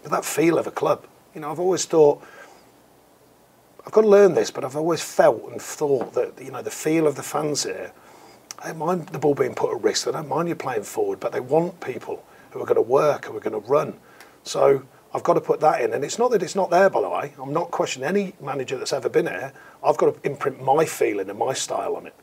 but 0.02 0.10
that 0.10 0.24
feel 0.24 0.58
of 0.58 0.66
a 0.66 0.70
club. 0.70 1.06
You 1.34 1.42
know, 1.42 1.50
I've 1.50 1.60
always 1.60 1.84
thought 1.84 2.22
I've 3.88 3.92
got 3.92 4.02
to 4.02 4.08
learn 4.08 4.34
this, 4.34 4.50
but 4.50 4.64
I've 4.64 4.76
always 4.76 5.00
felt 5.00 5.50
and 5.50 5.60
thought 5.62 6.12
that 6.12 6.34
you 6.42 6.50
know 6.50 6.60
the 6.60 6.70
feel 6.70 7.06
of 7.06 7.16
the 7.16 7.22
fans 7.22 7.64
here. 7.64 7.92
They 8.62 8.70
don't 8.70 8.78
mind 8.78 9.08
the 9.08 9.18
ball 9.18 9.34
being 9.34 9.54
put 9.54 9.74
at 9.74 9.82
risk. 9.82 10.04
They 10.04 10.12
don't 10.12 10.28
mind 10.28 10.48
you 10.48 10.54
playing 10.54 10.82
forward, 10.82 11.20
but 11.20 11.32
they 11.32 11.40
want 11.40 11.80
people 11.80 12.24
who 12.50 12.60
are 12.60 12.66
going 12.66 12.76
to 12.76 12.82
work, 12.82 13.26
who 13.26 13.36
are 13.36 13.40
going 13.40 13.60
to 13.60 13.66
run. 13.68 13.94
So 14.42 14.82
I've 15.14 15.22
got 15.22 15.34
to 15.34 15.40
put 15.40 15.60
that 15.60 15.80
in. 15.80 15.94
And 15.94 16.04
it's 16.04 16.18
not 16.18 16.30
that 16.32 16.42
it's 16.42 16.54
not 16.54 16.70
there, 16.70 16.90
by 16.90 17.00
the 17.00 17.08
way. 17.08 17.32
I'm 17.40 17.52
not 17.52 17.70
questioning 17.70 18.08
any 18.08 18.34
manager 18.40 18.76
that's 18.76 18.92
ever 18.92 19.08
been 19.08 19.26
here. 19.26 19.52
I've 19.82 19.96
got 19.96 20.14
to 20.14 20.28
imprint 20.28 20.62
my 20.62 20.84
feeling 20.84 21.30
and 21.30 21.38
my 21.38 21.54
style 21.54 21.96
on 21.96 22.06
it. 22.06 22.14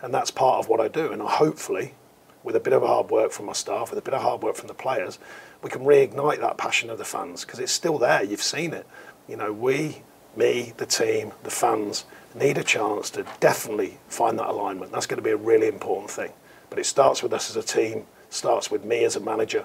And 0.00 0.12
that's 0.12 0.30
part 0.30 0.58
of 0.58 0.68
what 0.68 0.80
I 0.80 0.88
do. 0.88 1.12
And 1.12 1.22
I 1.22 1.30
hopefully, 1.30 1.94
with 2.42 2.56
a 2.56 2.60
bit 2.60 2.72
of 2.72 2.82
hard 2.82 3.10
work 3.10 3.30
from 3.30 3.46
my 3.46 3.52
staff, 3.52 3.90
with 3.90 3.98
a 3.98 4.02
bit 4.02 4.14
of 4.14 4.22
hard 4.22 4.42
work 4.42 4.56
from 4.56 4.66
the 4.66 4.74
players, 4.74 5.18
we 5.62 5.70
can 5.70 5.82
reignite 5.82 6.40
that 6.40 6.58
passion 6.58 6.90
of 6.90 6.98
the 6.98 7.04
fans 7.04 7.44
because 7.44 7.60
it's 7.60 7.72
still 7.72 7.98
there. 7.98 8.24
You've 8.24 8.42
seen 8.42 8.72
it. 8.72 8.86
You 9.28 9.36
know, 9.36 9.52
we, 9.52 10.02
me, 10.36 10.72
the 10.78 10.86
team, 10.86 11.32
the 11.44 11.50
fans 11.50 12.04
need 12.34 12.58
a 12.58 12.64
chance 12.64 13.10
to 13.10 13.24
definitely 13.38 13.98
find 14.08 14.36
that 14.40 14.48
alignment. 14.48 14.90
That's 14.90 15.06
going 15.06 15.18
to 15.18 15.22
be 15.22 15.30
a 15.30 15.36
really 15.36 15.68
important 15.68 16.10
thing. 16.10 16.32
But 16.70 16.80
it 16.80 16.86
starts 16.86 17.22
with 17.22 17.32
us 17.32 17.50
as 17.50 17.56
a 17.56 17.62
team, 17.62 18.06
starts 18.30 18.68
with 18.68 18.84
me 18.84 19.04
as 19.04 19.14
a 19.14 19.20
manager 19.20 19.64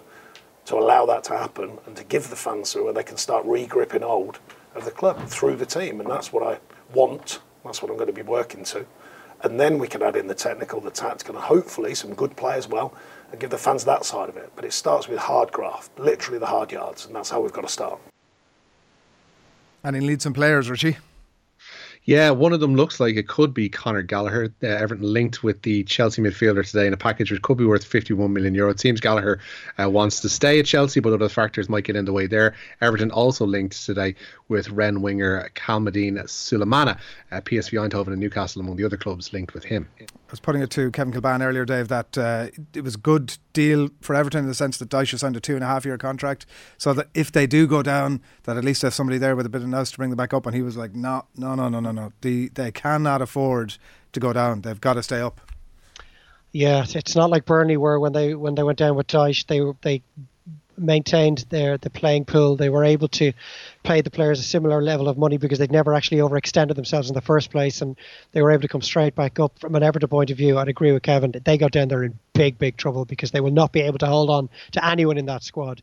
to 0.67 0.75
allow 0.75 1.05
that 1.05 1.23
to 1.23 1.37
happen 1.37 1.77
and 1.85 1.95
to 1.95 2.03
give 2.03 2.29
the 2.29 2.35
fans 2.35 2.75
where 2.75 2.93
they 2.93 3.03
can 3.03 3.17
start 3.17 3.45
re-gripping 3.45 4.01
hold 4.01 4.39
of 4.75 4.85
the 4.85 4.91
club 4.91 5.27
through 5.27 5.55
the 5.55 5.65
team. 5.65 5.99
And 5.99 6.09
that's 6.09 6.31
what 6.31 6.43
I 6.43 6.59
want. 6.93 7.39
That's 7.65 7.81
what 7.81 7.89
I'm 7.89 7.97
going 7.97 8.07
to 8.07 8.13
be 8.13 8.21
working 8.21 8.63
to. 8.65 8.85
And 9.43 9.59
then 9.59 9.77
we 9.77 9.87
can 9.87 10.01
add 10.01 10.15
in 10.15 10.27
the 10.27 10.35
technical, 10.35 10.81
the 10.81 10.91
tactical, 10.91 11.35
and 11.35 11.43
hopefully 11.43 11.95
some 11.95 12.13
good 12.13 12.35
play 12.35 12.55
as 12.55 12.67
well, 12.67 12.93
and 13.31 13.39
give 13.39 13.49
the 13.49 13.57
fans 13.57 13.85
that 13.85 14.03
side 14.03 14.29
of 14.29 14.37
it. 14.37 14.51
But 14.55 14.65
it 14.65 14.73
starts 14.73 15.07
with 15.07 15.19
hard 15.19 15.51
graft, 15.51 15.97
literally 15.99 16.39
the 16.39 16.47
hard 16.47 16.71
yards, 16.71 17.05
and 17.05 17.15
that's 17.15 17.29
how 17.29 17.39
we've 17.41 17.53
got 17.53 17.61
to 17.61 17.71
start. 17.71 17.99
And 19.83 19.95
he 19.95 20.01
leads 20.01 20.23
some 20.23 20.33
players, 20.33 20.69
Richie. 20.69 20.97
Yeah, 22.07 22.29
one 22.29 22.53
of 22.53 22.61
them 22.61 22.73
looks 22.73 23.01
like 23.01 23.17
it 23.17 23.27
could 23.27 23.53
be 23.53 23.67
Conor 23.67 24.01
Gallagher. 24.01 24.53
Uh, 24.63 24.67
Everton 24.67 25.11
linked 25.11 25.43
with 25.43 25.63
the 25.63 25.83
Chelsea 25.83 26.21
midfielder 26.21 26.65
today 26.65 26.87
in 26.87 26.93
a 26.93 26.97
package 26.97 27.31
which 27.31 27.41
could 27.41 27.57
be 27.57 27.65
worth 27.65 27.83
51 27.83 28.31
million 28.31 28.55
euro. 28.55 28.71
It 28.71 28.79
seems 28.79 29.01
Gallagher 29.01 29.41
uh, 29.77 29.89
wants 29.89 30.21
to 30.21 30.29
stay 30.29 30.57
at 30.57 30.65
Chelsea, 30.65 31.01
but 31.01 31.11
other 31.11 31.27
factors 31.27 31.67
might 31.67 31.83
get 31.83 31.97
in 31.97 32.05
the 32.05 32.13
way 32.13 32.25
there. 32.25 32.55
Everton 32.79 33.11
also 33.11 33.45
linked 33.45 33.85
today 33.85 34.15
with 34.47 34.69
Rennes 34.69 34.99
winger 34.99 35.51
Kamaldeen 35.55 36.17
Sulemana. 36.23 36.97
Uh, 37.29 37.41
PSV 37.41 37.89
Eindhoven 37.89 38.13
and 38.13 38.21
Newcastle 38.21 38.61
among 38.61 38.77
the 38.77 38.85
other 38.85 38.95
clubs 38.95 39.33
linked 39.33 39.53
with 39.53 39.65
him. 39.65 39.89
I 39.99 40.05
was 40.31 40.39
putting 40.39 40.61
it 40.61 40.69
to 40.71 40.91
Kevin 40.91 41.13
Kilbane 41.13 41.41
earlier, 41.41 41.65
Dave, 41.65 41.89
that 41.89 42.17
uh, 42.17 42.47
it 42.73 42.85
was 42.85 42.95
a 42.95 42.99
good 42.99 43.37
deal 43.53 43.89
for 44.01 44.15
Everton 44.15 44.41
in 44.41 44.47
the 44.47 44.53
sense 44.53 44.77
that 44.77 44.89
Dyche 44.89 45.17
signed 45.17 45.35
a 45.35 45.39
two 45.39 45.55
and 45.55 45.63
a 45.63 45.67
half 45.67 45.85
year 45.85 45.97
contract, 45.97 46.45
so 46.77 46.93
that 46.93 47.07
if 47.13 47.31
they 47.31 47.47
do 47.47 47.65
go 47.65 47.81
down, 47.81 48.21
that 48.43 48.55
at 48.55 48.63
least 48.63 48.81
have 48.81 48.93
somebody 48.93 49.17
there 49.17 49.35
with 49.35 49.45
a 49.45 49.49
bit 49.49 49.61
of 49.61 49.67
nose 49.67 49.91
to 49.91 49.97
bring 49.97 50.09
them 50.09 50.17
back 50.17 50.33
up. 50.33 50.45
And 50.45 50.55
he 50.55 50.61
was 50.61 50.77
like, 50.77 50.93
no, 50.93 51.25
no, 51.35 51.55
no, 51.55 51.69
no, 51.69 51.79
no, 51.79 51.91
no. 51.97 52.13
The, 52.21 52.49
they 52.49 52.71
cannot 52.71 53.21
afford 53.21 53.77
to 54.13 54.19
go 54.19 54.33
down. 54.33 54.61
They've 54.61 54.79
got 54.79 54.93
to 54.93 55.03
stay 55.03 55.19
up. 55.19 55.41
Yeah, 56.53 56.85
it's 56.87 57.15
not 57.15 57.29
like 57.29 57.45
Burnley 57.45 57.77
were 57.77 57.99
when 57.99 58.13
they 58.13 58.33
when 58.33 58.55
they 58.55 58.63
went 58.63 58.79
down 58.79 58.95
with 58.95 59.07
Dyche. 59.07 59.45
They 59.47 59.61
they 59.81 60.01
maintained 60.77 61.45
their 61.49 61.77
the 61.77 61.89
playing 61.89 62.25
pool. 62.25 62.55
They 62.55 62.69
were 62.69 62.85
able 62.85 63.07
to 63.09 63.33
pay 63.83 64.01
the 64.01 64.09
players 64.09 64.39
a 64.39 64.43
similar 64.43 64.81
level 64.81 65.09
of 65.09 65.17
money 65.17 65.37
because 65.37 65.59
they'd 65.59 65.71
never 65.71 65.93
actually 65.93 66.19
overextended 66.19 66.75
themselves 66.75 67.09
in 67.09 67.15
the 67.15 67.21
first 67.21 67.51
place, 67.51 67.81
and 67.81 67.97
they 68.31 68.41
were 68.41 68.51
able 68.51 68.61
to 68.61 68.67
come 68.67 68.81
straight 68.81 69.15
back 69.15 69.39
up. 69.39 69.59
From 69.59 69.75
an 69.75 69.83
Everton 69.83 70.09
point 70.09 70.29
of 70.31 70.37
view, 70.37 70.57
I'd 70.57 70.69
agree 70.69 70.91
with 70.91 71.03
Kevin 71.03 71.33
they 71.43 71.57
got 71.57 71.71
down 71.71 71.89
there 71.89 72.03
in 72.03 72.17
big, 72.33 72.57
big 72.57 72.77
trouble 72.77 73.05
because 73.05 73.31
they 73.31 73.41
will 73.41 73.51
not 73.51 73.73
be 73.73 73.81
able 73.81 73.99
to 73.99 74.07
hold 74.07 74.29
on 74.29 74.49
to 74.71 74.85
anyone 74.85 75.17
in 75.17 75.25
that 75.25 75.43
squad. 75.43 75.81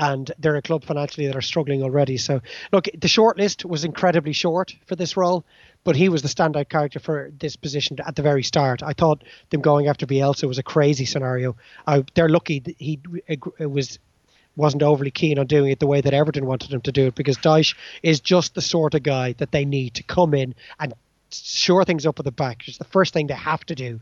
And 0.00 0.32
they're 0.38 0.56
a 0.56 0.62
club 0.62 0.84
financially 0.84 1.26
that 1.26 1.36
are 1.36 1.42
struggling 1.42 1.82
already. 1.82 2.16
So, 2.16 2.40
look, 2.72 2.86
the 2.98 3.06
short 3.06 3.36
list 3.36 3.64
was 3.66 3.84
incredibly 3.84 4.32
short 4.32 4.74
for 4.86 4.96
this 4.96 5.16
role 5.16 5.44
but 5.84 5.96
he 5.96 6.08
was 6.08 6.22
the 6.22 6.28
standout 6.28 6.68
character 6.68 6.98
for 6.98 7.30
this 7.38 7.56
position 7.56 7.98
at 8.06 8.16
the 8.16 8.22
very 8.22 8.42
start. 8.42 8.82
I 8.82 8.92
thought 8.92 9.24
them 9.50 9.60
going 9.60 9.88
after 9.88 10.06
Bielsa 10.06 10.46
was 10.46 10.58
a 10.58 10.62
crazy 10.62 11.04
scenario. 11.04 11.56
I, 11.86 12.04
they're 12.14 12.28
lucky 12.28 12.62
he 12.78 13.00
was 13.58 13.98
wasn't 14.56 14.82
overly 14.82 15.10
keen 15.10 15.38
on 15.38 15.46
doing 15.46 15.70
it 15.70 15.78
the 15.78 15.86
way 15.86 16.00
that 16.00 16.12
Everton 16.12 16.44
wanted 16.44 16.72
him 16.72 16.80
to 16.82 16.92
do 16.92 17.06
it 17.06 17.14
because 17.14 17.38
Dyche 17.38 17.74
is 18.02 18.20
just 18.20 18.54
the 18.54 18.60
sort 18.60 18.94
of 18.94 19.02
guy 19.02 19.32
that 19.34 19.52
they 19.52 19.64
need 19.64 19.94
to 19.94 20.02
come 20.02 20.34
in 20.34 20.54
and 20.78 20.92
shore 21.32 21.84
things 21.84 22.06
up 22.06 22.18
at 22.18 22.24
the 22.24 22.32
back. 22.32 22.66
It's 22.66 22.78
the 22.78 22.84
first 22.84 23.12
thing 23.12 23.26
they 23.26 23.34
have 23.34 23.64
to 23.66 23.74
do. 23.74 24.00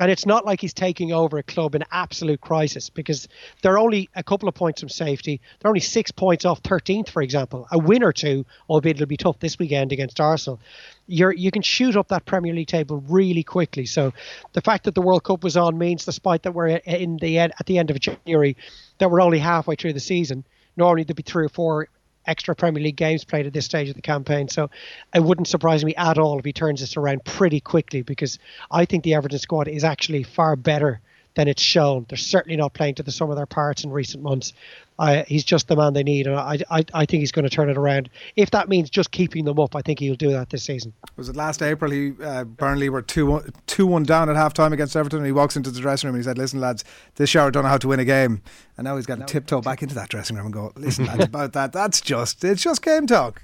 And 0.00 0.10
it's 0.10 0.26
not 0.26 0.44
like 0.44 0.60
he's 0.60 0.74
taking 0.74 1.12
over 1.12 1.38
a 1.38 1.42
club 1.42 1.74
in 1.74 1.84
absolute 1.90 2.40
crisis 2.40 2.90
because 2.90 3.28
they're 3.62 3.78
only 3.78 4.08
a 4.14 4.22
couple 4.22 4.48
of 4.48 4.54
points 4.54 4.80
from 4.80 4.88
safety. 4.88 5.40
They're 5.58 5.68
only 5.68 5.80
six 5.80 6.10
points 6.10 6.44
off 6.44 6.62
13th, 6.62 7.08
for 7.08 7.22
example. 7.22 7.66
A 7.72 7.78
win 7.78 8.02
or 8.02 8.12
two, 8.12 8.44
albeit 8.70 8.96
it'll 8.96 9.06
be 9.06 9.16
tough 9.16 9.38
this 9.40 9.58
weekend 9.58 9.92
against 9.92 10.20
Arsenal. 10.20 10.60
You're, 11.06 11.32
you 11.32 11.50
can 11.50 11.62
shoot 11.62 11.96
up 11.96 12.08
that 12.08 12.26
Premier 12.26 12.54
League 12.54 12.68
table 12.68 13.02
really 13.08 13.42
quickly. 13.42 13.86
So 13.86 14.12
the 14.52 14.60
fact 14.60 14.84
that 14.84 14.94
the 14.94 15.02
World 15.02 15.24
Cup 15.24 15.42
was 15.42 15.56
on 15.56 15.78
means, 15.78 16.04
despite 16.04 16.42
that 16.44 16.52
we're 16.52 16.68
in 16.68 17.16
the 17.16 17.38
end, 17.38 17.52
at 17.58 17.66
the 17.66 17.78
end 17.78 17.90
of 17.90 17.98
January, 17.98 18.56
that 18.98 19.10
we're 19.10 19.20
only 19.20 19.38
halfway 19.38 19.74
through 19.74 19.94
the 19.94 20.00
season. 20.00 20.44
Normally 20.76 21.04
there'd 21.04 21.16
be 21.16 21.22
three 21.22 21.46
or 21.46 21.48
four 21.48 21.88
extra 22.28 22.54
Premier 22.54 22.82
League 22.82 22.96
games 22.96 23.24
played 23.24 23.46
at 23.46 23.52
this 23.52 23.64
stage 23.64 23.88
of 23.88 23.96
the 23.96 24.02
campaign. 24.02 24.48
So 24.48 24.70
it 25.14 25.22
wouldn't 25.22 25.48
surprise 25.48 25.84
me 25.84 25.94
at 25.96 26.18
all 26.18 26.38
if 26.38 26.44
he 26.44 26.52
turns 26.52 26.80
this 26.80 26.96
around 26.96 27.24
pretty 27.24 27.60
quickly 27.60 28.02
because 28.02 28.38
I 28.70 28.84
think 28.84 29.02
the 29.02 29.14
Everton 29.14 29.38
squad 29.38 29.66
is 29.66 29.82
actually 29.82 30.22
far 30.22 30.54
better 30.54 31.00
than 31.38 31.46
it's 31.46 31.62
shown. 31.62 32.04
They're 32.08 32.18
certainly 32.18 32.56
not 32.56 32.74
playing 32.74 32.96
to 32.96 33.04
the 33.04 33.12
sum 33.12 33.30
of 33.30 33.36
their 33.36 33.46
parts 33.46 33.84
in 33.84 33.92
recent 33.92 34.24
months. 34.24 34.52
Uh, 34.98 35.22
he's 35.28 35.44
just 35.44 35.68
the 35.68 35.76
man 35.76 35.92
they 35.92 36.02
need, 36.02 36.26
and 36.26 36.34
I, 36.34 36.58
I, 36.68 36.84
I 36.92 37.06
think 37.06 37.20
he's 37.20 37.30
going 37.30 37.44
to 37.44 37.48
turn 37.48 37.70
it 37.70 37.78
around. 37.78 38.10
If 38.34 38.50
that 38.50 38.68
means 38.68 38.90
just 38.90 39.12
keeping 39.12 39.44
them 39.44 39.60
up, 39.60 39.76
I 39.76 39.80
think 39.80 40.00
he'll 40.00 40.16
do 40.16 40.32
that 40.32 40.50
this 40.50 40.64
season. 40.64 40.92
Was 41.14 41.28
it 41.28 41.36
last 41.36 41.62
April? 41.62 41.92
He 41.92 42.14
uh, 42.20 42.42
Burnley 42.42 42.88
were 42.88 43.02
two 43.02 43.26
one, 43.26 43.52
two 43.68 43.86
one 43.86 44.02
down 44.02 44.28
at 44.28 44.34
half 44.34 44.52
time 44.52 44.72
against 44.72 44.96
Everton, 44.96 45.18
and 45.20 45.26
he 45.26 45.30
walks 45.30 45.54
into 45.54 45.70
the 45.70 45.80
dressing 45.80 46.08
room 46.08 46.16
and 46.16 46.24
he 46.24 46.28
said, 46.28 46.36
"Listen, 46.36 46.60
lads, 46.60 46.82
this 47.14 47.30
show 47.30 47.46
I 47.46 47.50
don't 47.50 47.62
know 47.62 47.68
how 47.68 47.78
to 47.78 47.86
win 47.86 48.00
a 48.00 48.04
game." 48.04 48.42
And 48.76 48.84
now 48.84 48.96
he's 48.96 49.06
got 49.06 49.20
to 49.20 49.24
tiptoe 49.24 49.60
back 49.60 49.80
into 49.80 49.94
that 49.94 50.08
dressing 50.08 50.34
room 50.34 50.46
and 50.46 50.52
go, 50.52 50.72
"Listen, 50.74 51.06
lads, 51.06 51.26
about 51.26 51.52
that. 51.52 51.72
That's 51.72 52.00
just 52.00 52.42
it's 52.42 52.64
just 52.64 52.82
game 52.82 53.06
talk." 53.06 53.40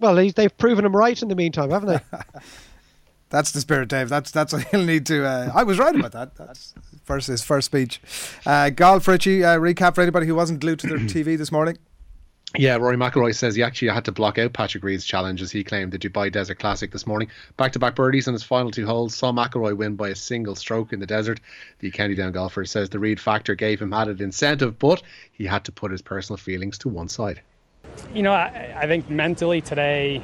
Well, 0.00 0.16
they've 0.16 0.58
proven 0.58 0.84
him 0.84 0.96
right 0.96 1.20
in 1.22 1.28
the 1.28 1.36
meantime, 1.36 1.70
haven't 1.70 1.88
they? 2.10 2.18
That's 3.30 3.50
the 3.50 3.60
spirit, 3.60 3.88
Dave. 3.88 4.08
That's 4.08 4.30
that's 4.30 4.52
what 4.52 4.62
he'll 4.70 4.84
need 4.84 5.06
to. 5.06 5.24
Uh, 5.24 5.52
I 5.54 5.62
was 5.62 5.78
right 5.78 5.94
about 5.94 6.12
that. 6.12 6.34
That's 6.36 6.74
first 7.04 7.26
his 7.26 7.42
first 7.42 7.66
speech. 7.66 8.00
Uh, 8.46 8.70
Golf 8.70 9.06
Richie, 9.06 9.44
uh, 9.44 9.58
recap 9.58 9.94
for 9.94 10.00
anybody 10.00 10.26
who 10.26 10.34
wasn't 10.34 10.60
glued 10.60 10.78
to 10.80 10.86
their 10.86 10.98
TV 10.98 11.36
this 11.36 11.52
morning. 11.52 11.78
Yeah, 12.56 12.76
Rory 12.76 12.96
McIlroy 12.96 13.34
says 13.34 13.54
he 13.54 13.62
actually 13.62 13.88
had 13.88 14.06
to 14.06 14.12
block 14.12 14.38
out 14.38 14.54
Patrick 14.54 14.82
Reed's 14.82 15.04
challenge 15.04 15.42
as 15.42 15.50
he 15.50 15.62
claimed 15.62 15.92
the 15.92 15.98
Dubai 15.98 16.32
Desert 16.32 16.58
Classic 16.58 16.90
this 16.90 17.06
morning. 17.06 17.28
Back 17.58 17.72
to 17.72 17.78
back 17.78 17.94
birdies 17.94 18.26
in 18.26 18.32
his 18.32 18.42
final 18.42 18.70
two 18.70 18.86
holes 18.86 19.14
saw 19.14 19.32
McIlroy 19.32 19.76
win 19.76 19.96
by 19.96 20.08
a 20.08 20.14
single 20.14 20.54
stroke 20.54 20.94
in 20.94 20.98
the 21.00 21.06
desert. 21.06 21.40
The 21.80 21.90
County 21.90 22.14
Down 22.14 22.32
golfer 22.32 22.64
says 22.64 22.88
the 22.88 22.98
Reed 22.98 23.20
factor 23.20 23.54
gave 23.54 23.82
him 23.82 23.92
added 23.92 24.22
incentive, 24.22 24.78
but 24.78 25.02
he 25.30 25.44
had 25.44 25.64
to 25.64 25.72
put 25.72 25.90
his 25.90 26.00
personal 26.00 26.38
feelings 26.38 26.78
to 26.78 26.88
one 26.88 27.08
side. 27.08 27.42
You 28.14 28.22
know, 28.22 28.32
I, 28.32 28.74
I 28.74 28.86
think 28.86 29.10
mentally 29.10 29.60
today 29.60 30.22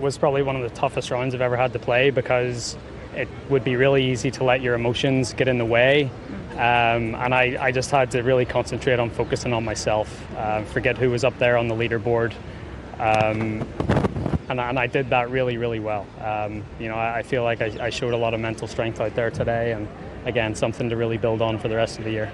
was 0.00 0.18
probably 0.18 0.42
one 0.42 0.56
of 0.56 0.62
the 0.62 0.74
toughest 0.76 1.10
rounds 1.10 1.34
I've 1.34 1.40
ever 1.40 1.56
had 1.56 1.72
to 1.72 1.78
play 1.78 2.10
because 2.10 2.76
it 3.14 3.28
would 3.48 3.64
be 3.64 3.76
really 3.76 4.10
easy 4.10 4.30
to 4.32 4.44
let 4.44 4.60
your 4.60 4.74
emotions 4.74 5.32
get 5.32 5.48
in 5.48 5.58
the 5.58 5.64
way. 5.64 6.10
Um, 6.52 7.14
and 7.14 7.34
I, 7.34 7.56
I, 7.60 7.72
just 7.72 7.90
had 7.90 8.12
to 8.12 8.22
really 8.22 8.44
concentrate 8.44 9.00
on 9.00 9.10
focusing 9.10 9.52
on 9.52 9.64
myself, 9.64 10.24
uh, 10.36 10.62
forget 10.62 10.96
who 10.96 11.10
was 11.10 11.24
up 11.24 11.36
there 11.38 11.56
on 11.56 11.66
the 11.66 11.74
leaderboard. 11.74 12.32
Um, 12.98 13.66
and, 14.48 14.60
and, 14.60 14.78
I 14.78 14.86
did 14.86 15.10
that 15.10 15.30
really, 15.30 15.56
really 15.56 15.80
well. 15.80 16.06
Um, 16.20 16.62
you 16.78 16.88
know, 16.88 16.94
I, 16.94 17.18
I 17.18 17.22
feel 17.24 17.42
like 17.42 17.60
I, 17.60 17.86
I, 17.86 17.90
showed 17.90 18.14
a 18.14 18.16
lot 18.16 18.34
of 18.34 18.40
mental 18.40 18.68
strength 18.68 19.00
out 19.00 19.16
there 19.16 19.30
today, 19.30 19.72
and 19.72 19.88
again, 20.26 20.54
something 20.54 20.88
to 20.90 20.96
really 20.96 21.18
build 21.18 21.42
on 21.42 21.58
for 21.58 21.66
the 21.66 21.74
rest 21.74 21.98
of 21.98 22.04
the 22.04 22.12
year. 22.12 22.32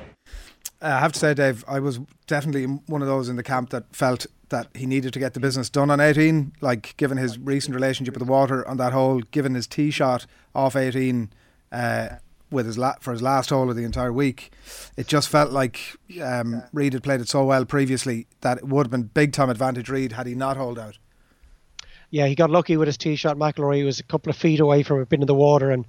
I 0.82 0.98
have 1.00 1.12
to 1.12 1.18
say, 1.18 1.34
Dave, 1.34 1.64
I 1.68 1.78
was 1.80 2.00
definitely 2.26 2.64
one 2.64 3.02
of 3.02 3.08
those 3.08 3.28
in 3.28 3.36
the 3.36 3.42
camp 3.42 3.70
that 3.70 3.94
felt 3.94 4.26
that 4.48 4.68
he 4.74 4.86
needed 4.86 5.12
to 5.12 5.18
get 5.18 5.34
the 5.34 5.40
business 5.40 5.68
done 5.68 5.90
on 5.90 6.00
18. 6.00 6.52
Like, 6.60 6.96
given 6.96 7.18
his 7.18 7.38
recent 7.38 7.74
relationship 7.74 8.14
with 8.14 8.26
the 8.26 8.30
water 8.30 8.66
on 8.66 8.76
that 8.78 8.92
hole, 8.92 9.20
given 9.30 9.54
his 9.54 9.66
tee 9.66 9.90
shot 9.90 10.26
off 10.54 10.76
18 10.76 11.30
uh, 11.70 12.08
with 12.50 12.66
his 12.66 12.78
la- 12.78 12.96
for 13.00 13.12
his 13.12 13.22
last 13.22 13.50
hole 13.50 13.70
of 13.70 13.76
the 13.76 13.84
entire 13.84 14.12
week, 14.12 14.52
it 14.96 15.06
just 15.06 15.28
felt 15.28 15.52
like 15.52 15.96
um, 16.22 16.62
Reed 16.72 16.94
had 16.94 17.02
played 17.02 17.20
it 17.20 17.28
so 17.28 17.44
well 17.44 17.64
previously 17.64 18.26
that 18.40 18.58
it 18.58 18.66
would 18.66 18.86
have 18.86 18.90
been 18.90 19.04
big 19.04 19.32
time 19.32 19.50
advantage 19.50 19.88
Reed 19.88 20.12
had 20.12 20.26
he 20.26 20.34
not 20.34 20.56
hold 20.56 20.78
out. 20.78 20.98
Yeah, 22.10 22.26
he 22.26 22.34
got 22.34 22.50
lucky 22.50 22.76
with 22.76 22.88
his 22.88 22.98
tee 22.98 23.14
shot. 23.14 23.36
McIlroy 23.36 23.84
was 23.84 24.00
a 24.00 24.04
couple 24.04 24.30
of 24.30 24.36
feet 24.36 24.58
away 24.58 24.82
from 24.82 25.00
it, 25.00 25.08
been 25.08 25.20
in 25.20 25.28
the 25.28 25.34
water, 25.34 25.70
and 25.70 25.86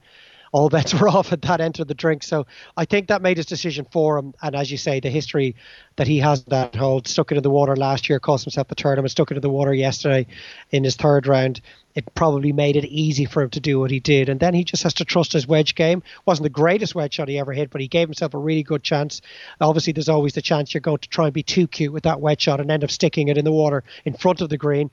all 0.52 0.70
bets 0.70 0.94
were 1.00 1.10
off 1.10 1.32
at 1.32 1.42
that 1.44 1.62
end 1.62 1.80
of 1.80 1.88
the 1.88 1.94
drink. 1.94 2.24
So 2.24 2.46
I 2.76 2.86
think 2.86 3.08
that 3.08 3.22
made 3.22 3.38
his 3.38 3.46
decision 3.46 3.86
for 3.92 4.18
him. 4.18 4.34
And 4.42 4.56
as 4.56 4.72
you 4.72 4.78
say, 4.78 5.00
the 5.00 5.10
history 5.10 5.56
that 5.96 6.08
he 6.08 6.20
has 6.20 6.44
that 6.46 6.76
hold, 6.76 7.08
stuck 7.08 7.32
it 7.32 7.38
in 7.38 7.44
the 7.44 7.50
water 7.50 7.76
last 7.76 8.10
year, 8.10 8.20
cost 8.20 8.46
himself 8.46 8.68
the 8.68 8.76
tournament, 8.76 9.12
stuck 9.12 9.32
it 9.32 9.38
in 9.38 9.42
the 9.42 9.50
water 9.50 9.74
yesterday 9.74 10.28
in 10.72 10.84
his 10.84 10.96
third 10.96 11.28
round. 11.28 11.62
It 11.94 12.14
probably 12.16 12.54
made 12.54 12.78
it 12.78 12.86
easy 12.86 13.26
for 13.26 13.44
him 13.44 13.50
to 13.50 13.60
do 13.60 13.78
what 13.80 13.92
he 13.92 14.00
did. 14.00 14.30
And 14.30 14.40
then 14.40 14.54
he 14.54 14.64
just 14.64 14.84
has 14.84 14.94
to 14.96 15.06
trust 15.06 15.34
his 15.34 15.46
wedge 15.46 15.76
game. 15.76 16.04
Wasn't 16.26 16.44
the 16.44 16.50
greatest 16.50 16.96
wedge 16.96 17.16
shot 17.16 17.28
he 17.28 17.38
ever 17.38 17.52
hit, 17.52 17.70
but 17.70 17.82
he 17.82 17.90
gave 17.90 18.08
himself 18.08 18.34
a 18.34 18.38
really 18.38 18.64
good 18.64 18.82
chance. 18.82 19.22
Obviously, 19.60 19.92
there's 19.92 20.08
always 20.08 20.34
the 20.34 20.42
chance 20.42 20.74
you're 20.74 20.80
going 20.80 21.00
to 21.00 21.10
try 21.10 21.26
and 21.26 21.34
be 21.34 21.44
too 21.44 21.68
cute 21.68 21.92
with 21.92 22.04
that 22.04 22.22
wedge 22.22 22.42
shot 22.42 22.62
and 22.62 22.72
end 22.72 22.86
up 22.86 22.92
sticking 22.92 23.28
it 23.28 23.38
in 23.38 23.44
the 23.44 23.52
water 23.52 23.84
in 24.06 24.14
front 24.14 24.40
of 24.40 24.50
the 24.50 24.58
green 24.58 24.90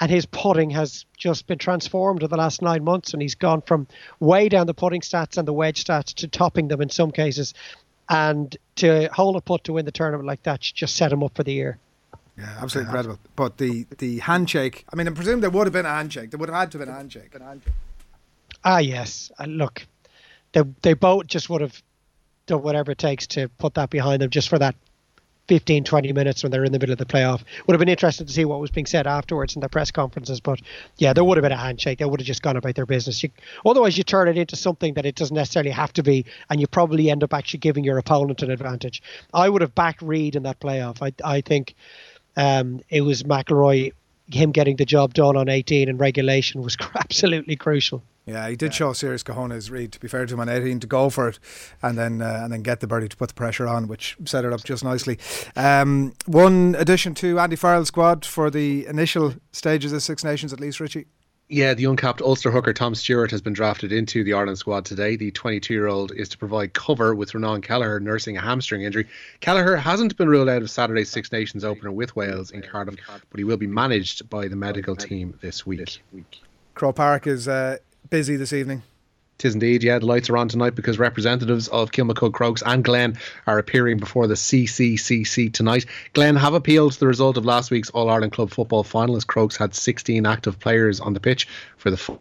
and 0.00 0.10
his 0.10 0.26
putting 0.26 0.70
has 0.70 1.04
just 1.16 1.46
been 1.46 1.58
transformed 1.58 2.22
in 2.22 2.30
the 2.30 2.36
last 2.36 2.62
nine 2.62 2.82
months, 2.82 3.12
and 3.12 3.20
he's 3.20 3.34
gone 3.34 3.60
from 3.60 3.86
way 4.18 4.48
down 4.48 4.66
the 4.66 4.74
putting 4.74 5.02
stats 5.02 5.36
and 5.36 5.46
the 5.46 5.52
wedge 5.52 5.84
stats 5.84 6.14
to 6.14 6.28
topping 6.28 6.68
them 6.68 6.80
in 6.80 6.88
some 6.88 7.10
cases. 7.10 7.54
And 8.08 8.56
to 8.76 9.08
hold 9.12 9.36
a 9.36 9.40
putt 9.40 9.64
to 9.64 9.74
win 9.74 9.84
the 9.84 9.92
tournament 9.92 10.26
like 10.26 10.42
that 10.42 10.60
just 10.60 10.96
set 10.96 11.12
him 11.12 11.22
up 11.22 11.36
for 11.36 11.44
the 11.44 11.52
year. 11.52 11.78
Yeah, 12.36 12.56
absolutely 12.60 12.88
incredible. 12.88 13.18
But 13.36 13.58
the 13.58 13.86
the 13.98 14.18
handshake, 14.18 14.84
I 14.92 14.96
mean, 14.96 15.06
I 15.06 15.12
presume 15.12 15.40
there 15.40 15.50
would 15.50 15.66
have 15.66 15.72
been 15.72 15.86
a 15.86 15.90
handshake. 15.90 16.30
There 16.30 16.38
would 16.38 16.48
have 16.48 16.58
had 16.58 16.72
to 16.72 16.78
have 16.78 16.86
been 16.86 16.94
a 16.94 16.96
handshake. 16.96 17.36
Ah, 18.64 18.78
yes. 18.78 19.30
And 19.38 19.58
look, 19.58 19.86
they, 20.52 20.62
they 20.82 20.94
both 20.94 21.26
just 21.26 21.48
would 21.50 21.60
have 21.60 21.80
done 22.46 22.62
whatever 22.62 22.92
it 22.92 22.98
takes 22.98 23.26
to 23.28 23.48
put 23.48 23.74
that 23.74 23.90
behind 23.90 24.22
them 24.22 24.30
just 24.30 24.48
for 24.48 24.58
that 24.58 24.74
15, 25.50 25.82
20 25.82 26.12
minutes 26.12 26.44
when 26.44 26.52
they're 26.52 26.62
in 26.62 26.70
the 26.70 26.78
middle 26.78 26.92
of 26.92 26.98
the 26.98 27.04
playoff. 27.04 27.42
Would 27.66 27.74
have 27.74 27.80
been 27.80 27.88
interesting 27.88 28.24
to 28.24 28.32
see 28.32 28.44
what 28.44 28.60
was 28.60 28.70
being 28.70 28.86
said 28.86 29.08
afterwards 29.08 29.56
in 29.56 29.60
the 29.60 29.68
press 29.68 29.90
conferences. 29.90 30.38
But 30.38 30.60
yeah, 30.98 31.12
there 31.12 31.24
would 31.24 31.36
have 31.38 31.42
been 31.42 31.50
a 31.50 31.56
handshake. 31.56 31.98
They 31.98 32.04
would 32.04 32.20
have 32.20 32.26
just 32.26 32.40
gone 32.40 32.56
about 32.56 32.76
their 32.76 32.86
business. 32.86 33.20
You, 33.20 33.30
otherwise, 33.66 33.98
you 33.98 34.04
turn 34.04 34.28
it 34.28 34.38
into 34.38 34.54
something 34.54 34.94
that 34.94 35.06
it 35.06 35.16
doesn't 35.16 35.34
necessarily 35.34 35.72
have 35.72 35.92
to 35.94 36.04
be, 36.04 36.24
and 36.50 36.60
you 36.60 36.68
probably 36.68 37.10
end 37.10 37.24
up 37.24 37.34
actually 37.34 37.58
giving 37.58 37.82
your 37.82 37.98
opponent 37.98 38.42
an 38.42 38.52
advantage. 38.52 39.02
I 39.34 39.48
would 39.48 39.60
have 39.62 39.74
backed 39.74 40.02
Reed 40.02 40.36
in 40.36 40.44
that 40.44 40.60
playoff. 40.60 41.02
I, 41.02 41.12
I 41.28 41.40
think 41.40 41.74
um, 42.36 42.80
it 42.88 43.00
was 43.00 43.24
McIlroy, 43.24 43.92
him 44.32 44.52
getting 44.52 44.76
the 44.76 44.84
job 44.84 45.14
done 45.14 45.36
on 45.36 45.48
18 45.48 45.88
and 45.88 45.98
regulation 45.98 46.62
was 46.62 46.76
absolutely 46.94 47.56
crucial. 47.56 48.04
Yeah, 48.26 48.48
he 48.48 48.56
did 48.56 48.66
yeah. 48.66 48.76
show 48.76 48.92
serious 48.92 49.22
cojones, 49.22 49.70
Reed. 49.70 49.92
To 49.92 50.00
be 50.00 50.06
fair 50.06 50.26
to 50.26 50.34
him 50.34 50.40
on 50.40 50.48
18, 50.48 50.80
to 50.80 50.86
go 50.86 51.10
for 51.10 51.28
it, 51.28 51.38
and 51.82 51.98
then 51.98 52.22
uh, 52.22 52.40
and 52.42 52.52
then 52.52 52.62
get 52.62 52.80
the 52.80 52.86
birdie 52.86 53.08
to 53.08 53.16
put 53.16 53.28
the 53.28 53.34
pressure 53.34 53.66
on, 53.66 53.88
which 53.88 54.16
set 54.24 54.44
it 54.44 54.52
up 54.52 54.62
just 54.62 54.84
nicely. 54.84 55.18
Um, 55.56 56.12
one 56.26 56.76
addition 56.78 57.14
to 57.16 57.38
Andy 57.38 57.56
Farrell's 57.56 57.88
squad 57.88 58.24
for 58.24 58.50
the 58.50 58.86
initial 58.86 59.34
stages 59.52 59.92
of 59.92 60.02
Six 60.02 60.22
Nations, 60.22 60.52
at 60.52 60.60
least, 60.60 60.80
Richie. 60.80 61.06
Yeah, 61.52 61.74
the 61.74 61.86
uncapped 61.86 62.22
Ulster 62.22 62.52
hooker 62.52 62.72
Tom 62.72 62.94
Stewart 62.94 63.32
has 63.32 63.40
been 63.40 63.54
drafted 63.54 63.90
into 63.90 64.22
the 64.22 64.34
Ireland 64.34 64.58
squad 64.58 64.84
today. 64.84 65.16
The 65.16 65.32
22 65.32 65.74
year 65.74 65.88
old 65.88 66.12
is 66.12 66.28
to 66.28 66.38
provide 66.38 66.74
cover 66.74 67.12
with 67.12 67.34
Ronan 67.34 67.60
Kelleher 67.60 67.98
nursing 67.98 68.36
a 68.36 68.40
hamstring 68.40 68.82
injury. 68.82 69.08
Kelleher 69.40 69.74
hasn't 69.74 70.16
been 70.16 70.28
ruled 70.28 70.48
out 70.48 70.62
of 70.62 70.70
Saturday's 70.70 71.10
Six 71.10 71.32
Nations 71.32 71.64
opener 71.64 71.90
with 71.90 72.14
Wales 72.14 72.52
in 72.52 72.62
Cardiff, 72.62 72.94
but 73.08 73.38
he 73.38 73.42
will 73.42 73.56
be 73.56 73.66
managed 73.66 74.30
by 74.30 74.46
the 74.46 74.54
medical 74.54 74.94
team 74.94 75.36
this 75.40 75.66
week. 75.66 76.00
Croke 76.74 76.94
Park 76.94 77.26
is 77.26 77.48
uh, 77.48 77.78
busy 78.10 78.36
this 78.36 78.52
evening. 78.52 78.82
Tis 79.38 79.54
indeed, 79.54 79.82
yeah. 79.82 79.98
The 79.98 80.04
lights 80.04 80.28
are 80.28 80.36
on 80.36 80.48
tonight 80.48 80.74
because 80.74 80.98
representatives 80.98 81.68
of 81.68 81.92
Kilmacud 81.92 82.34
Crokes 82.34 82.62
and 82.66 82.84
Glen 82.84 83.16
are 83.46 83.58
appearing 83.58 83.96
before 83.96 84.26
the 84.26 84.34
CCCC 84.34 85.50
tonight. 85.50 85.86
Glen 86.12 86.36
have 86.36 86.52
appealed 86.52 86.92
the 86.94 87.06
result 87.06 87.38
of 87.38 87.46
last 87.46 87.70
week's 87.70 87.88
All 87.88 88.10
Ireland 88.10 88.32
Club 88.32 88.50
football 88.50 88.84
final 88.84 89.16
as 89.16 89.24
Crokes 89.24 89.56
had 89.56 89.74
16 89.74 90.26
active 90.26 90.60
players 90.60 91.00
on 91.00 91.14
the 91.14 91.20
pitch 91.20 91.48
for 91.78 91.90
the 91.90 91.96
f- 91.96 92.18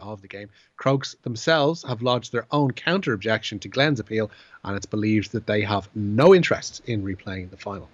of 0.00 0.22
the 0.22 0.28
game. 0.28 0.48
Crokes 0.76 1.16
themselves 1.22 1.82
have 1.82 2.02
lodged 2.02 2.30
their 2.30 2.46
own 2.52 2.70
counter 2.70 3.12
objection 3.12 3.58
to 3.58 3.68
Glen's 3.68 3.98
appeal, 3.98 4.30
and 4.64 4.76
it's 4.76 4.86
believed 4.86 5.32
that 5.32 5.46
they 5.46 5.62
have 5.62 5.88
no 5.96 6.32
interest 6.32 6.82
in 6.86 7.02
replaying 7.02 7.50
the 7.50 7.56
final. 7.56 7.88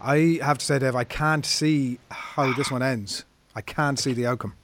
I 0.00 0.38
have 0.42 0.58
to 0.58 0.64
say, 0.64 0.78
Dave, 0.78 0.94
I 0.94 1.04
can't 1.04 1.44
see 1.44 1.98
how 2.10 2.52
this 2.54 2.70
one 2.70 2.82
ends. 2.82 3.24
I 3.54 3.62
can't 3.62 3.98
see 3.98 4.12
the 4.12 4.26
outcome. 4.26 4.54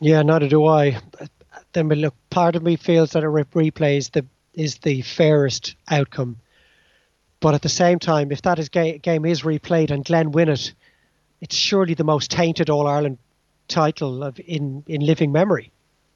Yeah, 0.00 0.22
neither 0.22 0.48
do 0.48 0.66
I. 0.66 0.98
Then, 1.72 1.88
look, 1.88 2.14
part 2.30 2.56
of 2.56 2.62
me 2.62 2.76
feels 2.76 3.10
that 3.10 3.24
a 3.24 3.28
replay 3.28 3.98
is 3.98 4.08
the 4.10 4.24
is 4.54 4.78
the 4.78 5.02
fairest 5.02 5.76
outcome. 5.88 6.38
But 7.40 7.54
at 7.54 7.62
the 7.62 7.68
same 7.68 7.98
time, 7.98 8.32
if 8.32 8.42
that 8.42 8.58
is 8.58 8.68
ga- 8.68 8.98
game 8.98 9.24
is 9.24 9.42
replayed 9.42 9.90
and 9.90 10.04
Glen 10.04 10.32
win 10.32 10.48
it, 10.48 10.74
it's 11.40 11.54
surely 11.54 11.94
the 11.94 12.04
most 12.04 12.30
tainted 12.30 12.68
All 12.68 12.86
Ireland 12.86 13.18
title 13.68 14.24
of 14.24 14.40
in 14.40 14.84
in 14.86 15.00
living 15.00 15.32
memory. 15.32 15.70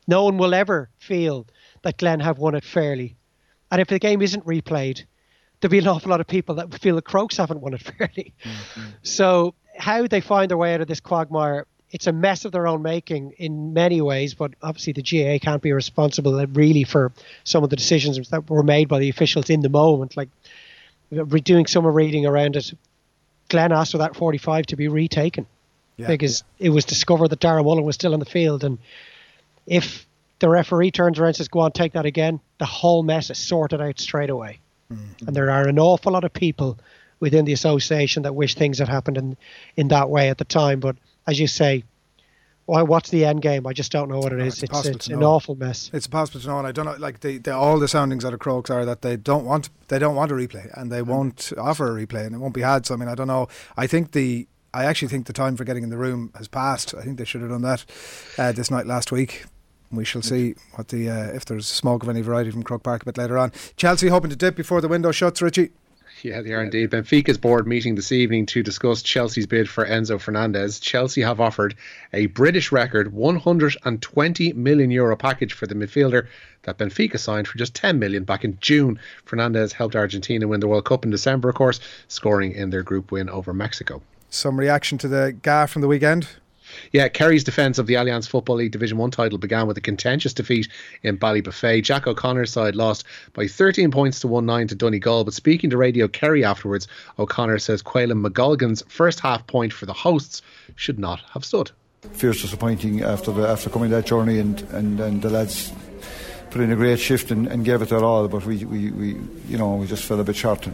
No 0.07 0.25
one 0.25 0.39
will 0.39 0.55
ever 0.55 0.91
feel 0.99 1.47
that 1.83 1.99
Glen 1.99 2.21
have 2.21 2.39
won 2.39 2.55
it 2.55 2.65
fairly. 2.65 3.17
And 3.71 3.81
if 3.81 3.89
the 3.89 3.99
game 3.99 4.21
isn't 4.23 4.45
replayed, 4.45 5.05
there'll 5.61 5.71
be 5.71 5.79
an 5.79 5.89
awful 5.89 6.11
lot 6.11 6.21
of 6.21 6.27
people 6.27 6.57
that 6.57 6.79
feel 6.81 6.97
the 6.97 7.03
Crokes 7.03 7.37
haven't 7.37 7.61
won 7.61 7.75
it 7.75 7.83
fairly. 7.99 8.35
Mm-hmm. 8.45 8.83
So 9.03 9.55
how 9.79 10.07
they 10.07 10.21
find 10.21 10.51
their 10.51 10.59
way 10.59 10.75
out 10.75 10.81
of 10.81 10.89
this 10.89 11.01
quagmire, 11.01 11.67
it's 11.95 12.09
a 12.09 12.13
mess 12.13 12.45
of 12.45 12.51
their 12.51 12.67
own 12.67 12.83
making 12.83 13.35
in 13.39 13.73
many 13.73 14.01
ways, 14.01 14.35
but 14.35 14.53
obviously 14.61 14.93
the 14.93 15.01
GAA 15.01 15.39
can't 15.39 15.63
be 15.63 15.73
responsible 15.73 16.45
really 16.49 16.83
for 16.83 17.13
some 17.45 17.63
of 17.63 17.71
the 17.71 17.77
decisions 17.77 18.29
that 18.31 18.51
were 18.51 18.65
made 18.65 18.89
by 18.89 18.99
the 18.99 19.09
officials 19.09 19.49
in 19.49 19.61
the 19.61 19.69
moment. 19.69 20.17
Like 20.17 20.29
doing 21.45 21.67
some 21.67 21.87
reading 21.87 22.27
around 22.27 22.57
it, 22.57 22.75
Glen 23.49 23.71
asked 23.71 23.93
for 23.93 23.99
that 23.99 24.17
45 24.17 24.67
to 24.67 24.77
be 24.77 24.89
retaken 24.89 25.47
yeah, 25.97 26.09
because 26.09 26.43
yeah. 26.59 26.67
it 26.67 26.71
was 26.71 26.85
discovered 26.85 27.29
that 27.29 27.39
Dara 27.39 27.63
Mullin 27.63 27.85
was 27.85 27.95
still 27.95 28.13
in 28.13 28.19
the 28.19 28.27
field. 28.27 28.65
And 28.65 28.79
if 29.65 30.05
the 30.41 30.49
referee 30.49 30.91
turns 30.91 31.21
around 31.21 31.29
and 31.29 31.37
says, 31.37 31.47
go 31.47 31.61
on, 31.61 31.71
take 31.71 31.93
that 31.93 32.07
again, 32.07 32.41
the 32.59 32.67
whole 32.67 33.05
mess 33.05 33.31
is 33.31 33.39
sorted 33.39 33.81
out 33.81 34.01
straight 34.01 34.31
away. 34.31 34.59
Mm-hmm. 34.93 35.29
And 35.29 35.37
there 35.37 35.49
are 35.49 35.69
an 35.69 35.79
awful 35.79 36.11
lot 36.11 36.25
of 36.25 36.33
people 36.33 36.77
within 37.21 37.45
the 37.45 37.53
association 37.53 38.25
that 38.25 38.35
wish 38.35 38.57
things 38.57 38.81
had 38.81 38.89
happened 38.89 39.17
in, 39.17 39.37
in 39.77 39.89
that 39.89 40.11
way 40.11 40.29
at 40.29 40.39
the 40.39 40.45
time. 40.45 40.81
But 40.81 40.97
as 41.27 41.39
you 41.39 41.47
say, 41.47 41.85
well, 42.67 42.87
what's 42.87 43.11
the 43.11 43.25
end 43.27 43.43
game? 43.43 43.67
I 43.67 43.73
just 43.73 43.93
don't 43.93 44.09
know 44.09 44.19
what 44.19 44.33
it 44.33 44.41
is. 44.41 44.63
It's, 44.63 44.87
it's, 44.87 44.89
it's 44.89 45.07
an 45.09 45.23
awful 45.23 45.55
mess. 45.55 45.91
It's 45.93 46.07
possible 46.07 46.41
to 46.41 46.47
know, 46.47 46.59
and 46.59 46.67
I 46.67 46.73
don't 46.73 46.87
know. 46.87 46.97
Like 46.99 47.21
the, 47.21 47.37
the 47.39 47.55
all 47.55 47.79
the 47.79 47.89
soundings 47.89 48.25
out 48.25 48.33
of 48.33 48.41
Crokes 48.41 48.71
are 48.71 48.87
that 48.87 49.03
they 49.03 49.17
don't 49.17 49.45
want 49.45 49.69
they 49.89 49.99
don't 49.99 50.15
want 50.15 50.31
a 50.31 50.35
replay, 50.35 50.71
and 50.75 50.91
they 50.91 51.03
won't 51.03 51.53
offer 51.59 51.97
a 51.97 52.07
replay, 52.07 52.25
and 52.25 52.35
it 52.35 52.39
won't 52.39 52.55
be 52.55 52.63
had. 52.63 52.87
So 52.87 52.95
I 52.95 52.97
mean, 52.97 53.09
I 53.09 53.15
don't 53.15 53.27
know. 53.27 53.49
I 53.77 53.87
think 53.87 54.13
the 54.13 54.49
I 54.73 54.87
actually 54.87 55.09
think 55.09 55.27
the 55.27 55.35
time 55.35 55.57
for 55.57 55.65
getting 55.65 55.83
in 55.83 55.91
the 55.91 55.99
room 55.99 56.33
has 56.37 56.49
passed. 56.49 56.95
I 56.95 57.03
think 57.03 57.19
they 57.19 57.25
should 57.25 57.43
have 57.43 57.51
done 57.51 57.63
that 57.63 57.85
uh, 58.39 58.53
this 58.53 58.71
night 58.71 58.87
last 58.87 59.13
week. 59.13 59.45
We 59.93 60.05
shall 60.07 60.23
see 60.23 60.55
what 60.73 60.89
the 60.89 61.11
uh, 61.11 61.27
if 61.35 61.45
there's 61.45 61.67
smoke 61.67 62.03
of 62.03 62.09
any 62.09 62.23
variety 62.23 62.51
from 62.51 62.63
Croke 62.63 62.83
Park 62.83 63.03
a 63.03 63.05
bit 63.05 63.19
later 63.19 63.37
on. 63.37 63.53
Chelsea 63.77 64.09
hoping 64.09 64.31
to 64.31 64.37
dip 64.37 64.57
before 64.57 64.81
the 64.81 64.89
window 64.89 65.13
shuts. 65.13 65.43
Richie. 65.43 65.71
Yeah, 66.25 66.41
they 66.41 66.55
are 66.55 66.63
indeed. 66.63 66.91
Benfica's 66.91 67.37
board 67.37 67.67
meeting 67.67 67.97
this 67.97 68.11
evening 68.11 68.47
to 68.47 68.63
discuss 68.63 69.03
Chelsea's 69.03 69.47
bid 69.47 69.69
for 69.69 69.85
Enzo 69.85 70.19
Fernandez. 70.19 70.81
Chelsea 70.81 71.21
have 71.21 71.39
offered 71.39 71.75
a 72.15 72.25
British 72.29 72.73
record 72.73 73.13
120 73.13 74.55
million 74.55 74.91
euro 74.91 75.19
package 75.19 75.53
for 75.53 75.67
the 75.67 75.75
midfielder 75.75 76.27
that 76.63 76.79
Benfica 76.79 77.19
signed 77.19 77.47
for 77.47 77.59
just 77.59 77.75
10 77.75 77.99
million 77.99 78.25
back 78.25 78.43
in 78.43 78.57
June. 78.63 78.99
Fernandez 79.27 79.75
helped 79.75 79.95
Argentina 79.95 80.49
win 80.49 80.61
the 80.61 80.67
World 80.67 80.87
Cup 80.87 81.05
in 81.05 81.11
December, 81.11 81.51
of 81.51 81.57
course, 81.57 81.79
scoring 82.09 82.53
in 82.53 82.71
their 82.71 82.83
group 82.83 83.13
win 83.13 83.29
over 83.29 83.53
Mexico. 83.53 84.01
Some 84.31 84.59
reaction 84.59 84.97
to 84.97 85.09
the 85.09 85.37
gaffe 85.43 85.69
from 85.69 85.83
the 85.83 85.89
weekend? 85.89 86.27
Yeah, 86.93 87.09
Kerry's 87.09 87.45
defence 87.45 87.79
of 87.79 87.87
the 87.87 87.95
Allianz 87.95 88.29
Football 88.29 88.57
League 88.57 88.73
Division 88.73 88.99
1 88.99 89.11
title 89.11 89.39
began 89.39 89.67
with 89.67 89.77
a 89.77 89.81
contentious 89.81 90.33
defeat 90.33 90.69
in 91.03 91.19
Ballybofey. 91.19 91.83
Jack 91.83 92.07
O'Connor's 92.07 92.53
side 92.53 92.75
lost 92.75 93.05
by 93.33 93.47
13 93.47 93.91
points 93.91 94.21
to 94.21 94.29
1 94.29 94.45
9 94.47 94.69
to 94.69 94.75
Donegal, 94.75 95.25
but 95.25 95.35
speaking 95.35 95.71
to 95.71 95.77
Radio 95.77 96.09
Kerry 96.09 96.45
afterwards, 96.45 96.89
O'Connor 97.19 97.59
says 97.59 97.83
Quaylen 97.83 98.25
McGolgan's 98.25 98.83
first 98.89 99.21
half 99.21 99.47
point 99.47 99.73
for 99.73 99.87
the 99.87 99.93
hosts 99.93 100.43
should 100.77 100.99
not 100.99 101.21
have 101.33 101.45
stood. 101.45 101.71
Feels 102.13 102.43
disappointing 102.43 103.03
after 103.03 103.33
the, 103.33 103.49
after 103.49 103.71
coming 103.71 103.91
that 103.91 104.07
journey 104.07 104.39
and, 104.39 104.61
and, 104.73 105.01
and 105.01 105.23
the 105.23 105.31
lads 105.31 105.73
put 106.51 106.61
in 106.61 106.71
a 106.71 106.77
great 106.77 107.01
shift 107.01 107.31
and, 107.31 107.49
and 107.49 107.65
gave 107.65 107.83
it 107.83 107.89
their 107.89 108.05
all, 108.05 108.29
but 108.29 108.47
we, 108.47 108.65
we, 108.65 108.91
we, 108.91 109.09
you 109.49 109.59
know, 109.59 109.75
we 109.75 109.87
just 109.87 110.05
fell 110.05 110.21
a 110.21 110.25
bit 110.25 110.37
short. 110.37 110.69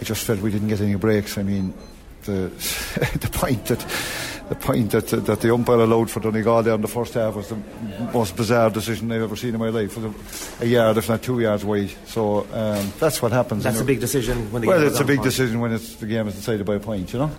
I 0.00 0.02
just 0.02 0.24
felt 0.24 0.40
we 0.40 0.50
didn't 0.50 0.68
get 0.68 0.80
any 0.80 0.96
breaks. 0.96 1.38
I 1.38 1.42
mean, 1.42 1.74
the 2.24 2.32
the 3.20 3.30
point 3.32 3.66
that 3.66 3.80
the 4.50 4.56
point 4.56 4.90
that 4.90 5.06
that 5.06 5.40
the 5.40 5.54
umpire 5.54 5.78
allowed 5.78 6.10
for 6.10 6.18
Donegal 6.18 6.64
there 6.64 6.74
in 6.74 6.80
the 6.80 6.88
first 6.88 7.14
half 7.14 7.36
was 7.36 7.48
the 7.48 7.56
most 8.12 8.34
bizarre 8.36 8.68
decision 8.68 9.10
I've 9.12 9.22
ever 9.22 9.36
seen 9.36 9.54
in 9.54 9.60
my 9.60 9.68
life. 9.68 9.96
Was 9.96 10.60
a, 10.60 10.66
yard, 10.66 10.98
if 10.98 11.08
not 11.08 11.22
two 11.22 11.38
yards 11.38 11.64
wide. 11.64 11.90
So 12.06 12.40
um, 12.52 12.92
that's 12.98 13.22
what 13.22 13.30
happens. 13.30 13.62
That's 13.62 13.80
a 13.80 13.84
big 13.84 14.00
decision 14.00 14.50
when 14.50 14.62
the 14.62 14.68
well, 14.68 14.82
it's 14.82 14.98
a 14.98 15.04
big 15.04 15.18
point. 15.18 15.30
decision 15.30 15.60
when 15.60 15.72
it's 15.72 15.94
the 15.94 16.06
game 16.06 16.26
is 16.26 16.34
decided 16.34 16.66
by 16.66 16.74
a 16.74 16.80
point. 16.80 17.12
You 17.12 17.20
know. 17.20 17.30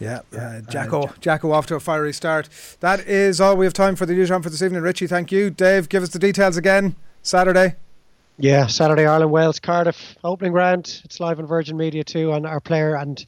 Yeah, 0.00 0.20
uh, 0.36 0.60
Jacko, 0.62 1.12
Jacko 1.20 1.52
off 1.52 1.66
to 1.66 1.76
a 1.76 1.80
fiery 1.80 2.12
start. 2.12 2.48
That 2.80 3.06
is 3.06 3.40
all 3.40 3.56
we 3.56 3.64
have 3.64 3.72
time 3.72 3.94
for 3.94 4.04
the 4.04 4.14
news 4.14 4.30
round 4.30 4.42
for 4.42 4.50
this 4.50 4.62
evening. 4.62 4.82
Richie, 4.82 5.06
thank 5.06 5.30
you. 5.30 5.50
Dave, 5.50 5.88
give 5.88 6.02
us 6.02 6.10
the 6.10 6.18
details 6.18 6.56
again. 6.56 6.96
Saturday. 7.22 7.76
Yeah, 8.36 8.66
Saturday, 8.66 9.06
Ireland, 9.06 9.32
Wales, 9.32 9.60
Cardiff, 9.60 10.16
opening 10.24 10.52
round. 10.52 11.02
It's 11.04 11.20
live 11.20 11.38
on 11.38 11.46
Virgin 11.46 11.76
Media 11.76 12.02
too, 12.02 12.32
and 12.32 12.46
our 12.46 12.60
player. 12.60 12.96
And 12.96 13.24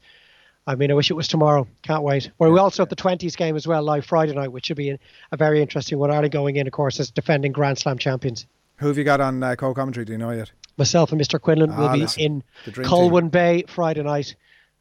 I 0.71 0.77
mean, 0.77 0.89
I 0.93 0.95
wish 0.95 1.11
it 1.11 1.15
was 1.15 1.27
tomorrow. 1.27 1.67
Can't 1.83 2.05
wait. 2.05 2.31
Well, 2.39 2.53
we 2.53 2.61
also 2.61 2.83
have 2.83 2.91
the 2.91 2.95
20s 2.95 3.37
game 3.37 3.57
as 3.57 3.67
well, 3.67 3.83
live 3.83 4.07
Friday 4.07 4.33
night, 4.35 4.53
which 4.53 4.67
should 4.67 4.77
be 4.77 4.97
a 5.33 5.37
very 5.37 5.61
interesting 5.61 5.99
one. 5.99 6.13
Ireland 6.13 6.31
going 6.31 6.55
in, 6.55 6.69
of 6.69 6.73
course, 6.73 7.01
as 7.01 7.11
defending 7.11 7.51
Grand 7.51 7.77
Slam 7.77 7.99
champions. 7.99 8.47
Who 8.77 8.87
have 8.87 8.97
you 8.97 9.03
got 9.03 9.21
on 9.21 9.43
uh, 9.43 9.57
co 9.57 9.75
commentary? 9.75 10.07
Do 10.07 10.13
you 10.13 10.19
know 10.19 10.31
yet? 10.31 10.53
Myself 10.77 11.11
and 11.11 11.21
Mr. 11.21 11.41
Quinlan 11.41 11.73
ah, 11.73 11.93
will 11.93 12.07
be 12.07 12.07
in 12.23 12.45
Colwyn 12.85 13.25
team. 13.25 13.31
Bay 13.31 13.65
Friday 13.67 14.05
night 14.05 14.37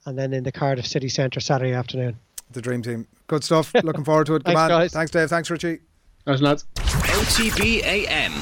and 0.06 0.16
then 0.16 0.32
in 0.32 0.44
the 0.44 0.52
Cardiff 0.52 0.86
City 0.86 1.10
Centre 1.10 1.40
Saturday 1.40 1.74
afternoon. 1.74 2.20
The 2.52 2.62
dream 2.62 2.84
team. 2.84 3.08
Good 3.26 3.44
stuff. 3.44 3.74
Looking 3.84 4.06
forward 4.06 4.28
to 4.28 4.36
it. 4.36 4.44
Come 4.44 4.54
Thanks, 4.54 4.62
on. 4.62 4.70
Guys. 4.70 4.94
Thanks, 4.94 5.12
Dave. 5.12 5.30
Thanks, 5.30 5.50
Richie. 5.50 5.80
Thanks, 6.24 6.40
lads. 6.40 6.66
OTB 6.76 7.84
AM. 7.84 8.34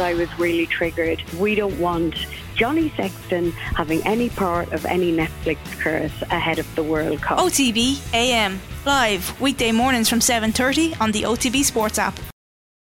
I 0.00 0.14
was 0.14 0.28
really 0.38 0.66
triggered. 0.66 1.20
We 1.40 1.56
don't 1.56 1.78
want 1.80 2.14
Johnny 2.58 2.92
Sexton 2.96 3.52
having 3.52 4.04
any 4.04 4.28
part 4.30 4.72
of 4.72 4.84
any 4.84 5.12
Netflix 5.12 5.58
curse 5.78 6.12
ahead 6.22 6.58
of 6.58 6.66
the 6.74 6.82
World 6.82 7.22
Cup. 7.22 7.38
OTB 7.38 8.00
AM 8.12 8.60
live 8.84 9.40
weekday 9.40 9.70
mornings 9.70 10.08
from 10.08 10.20
7:30 10.20 11.00
on 11.00 11.12
the 11.12 11.22
OTB 11.22 11.64
Sports 11.64 11.98
app. 11.98 12.18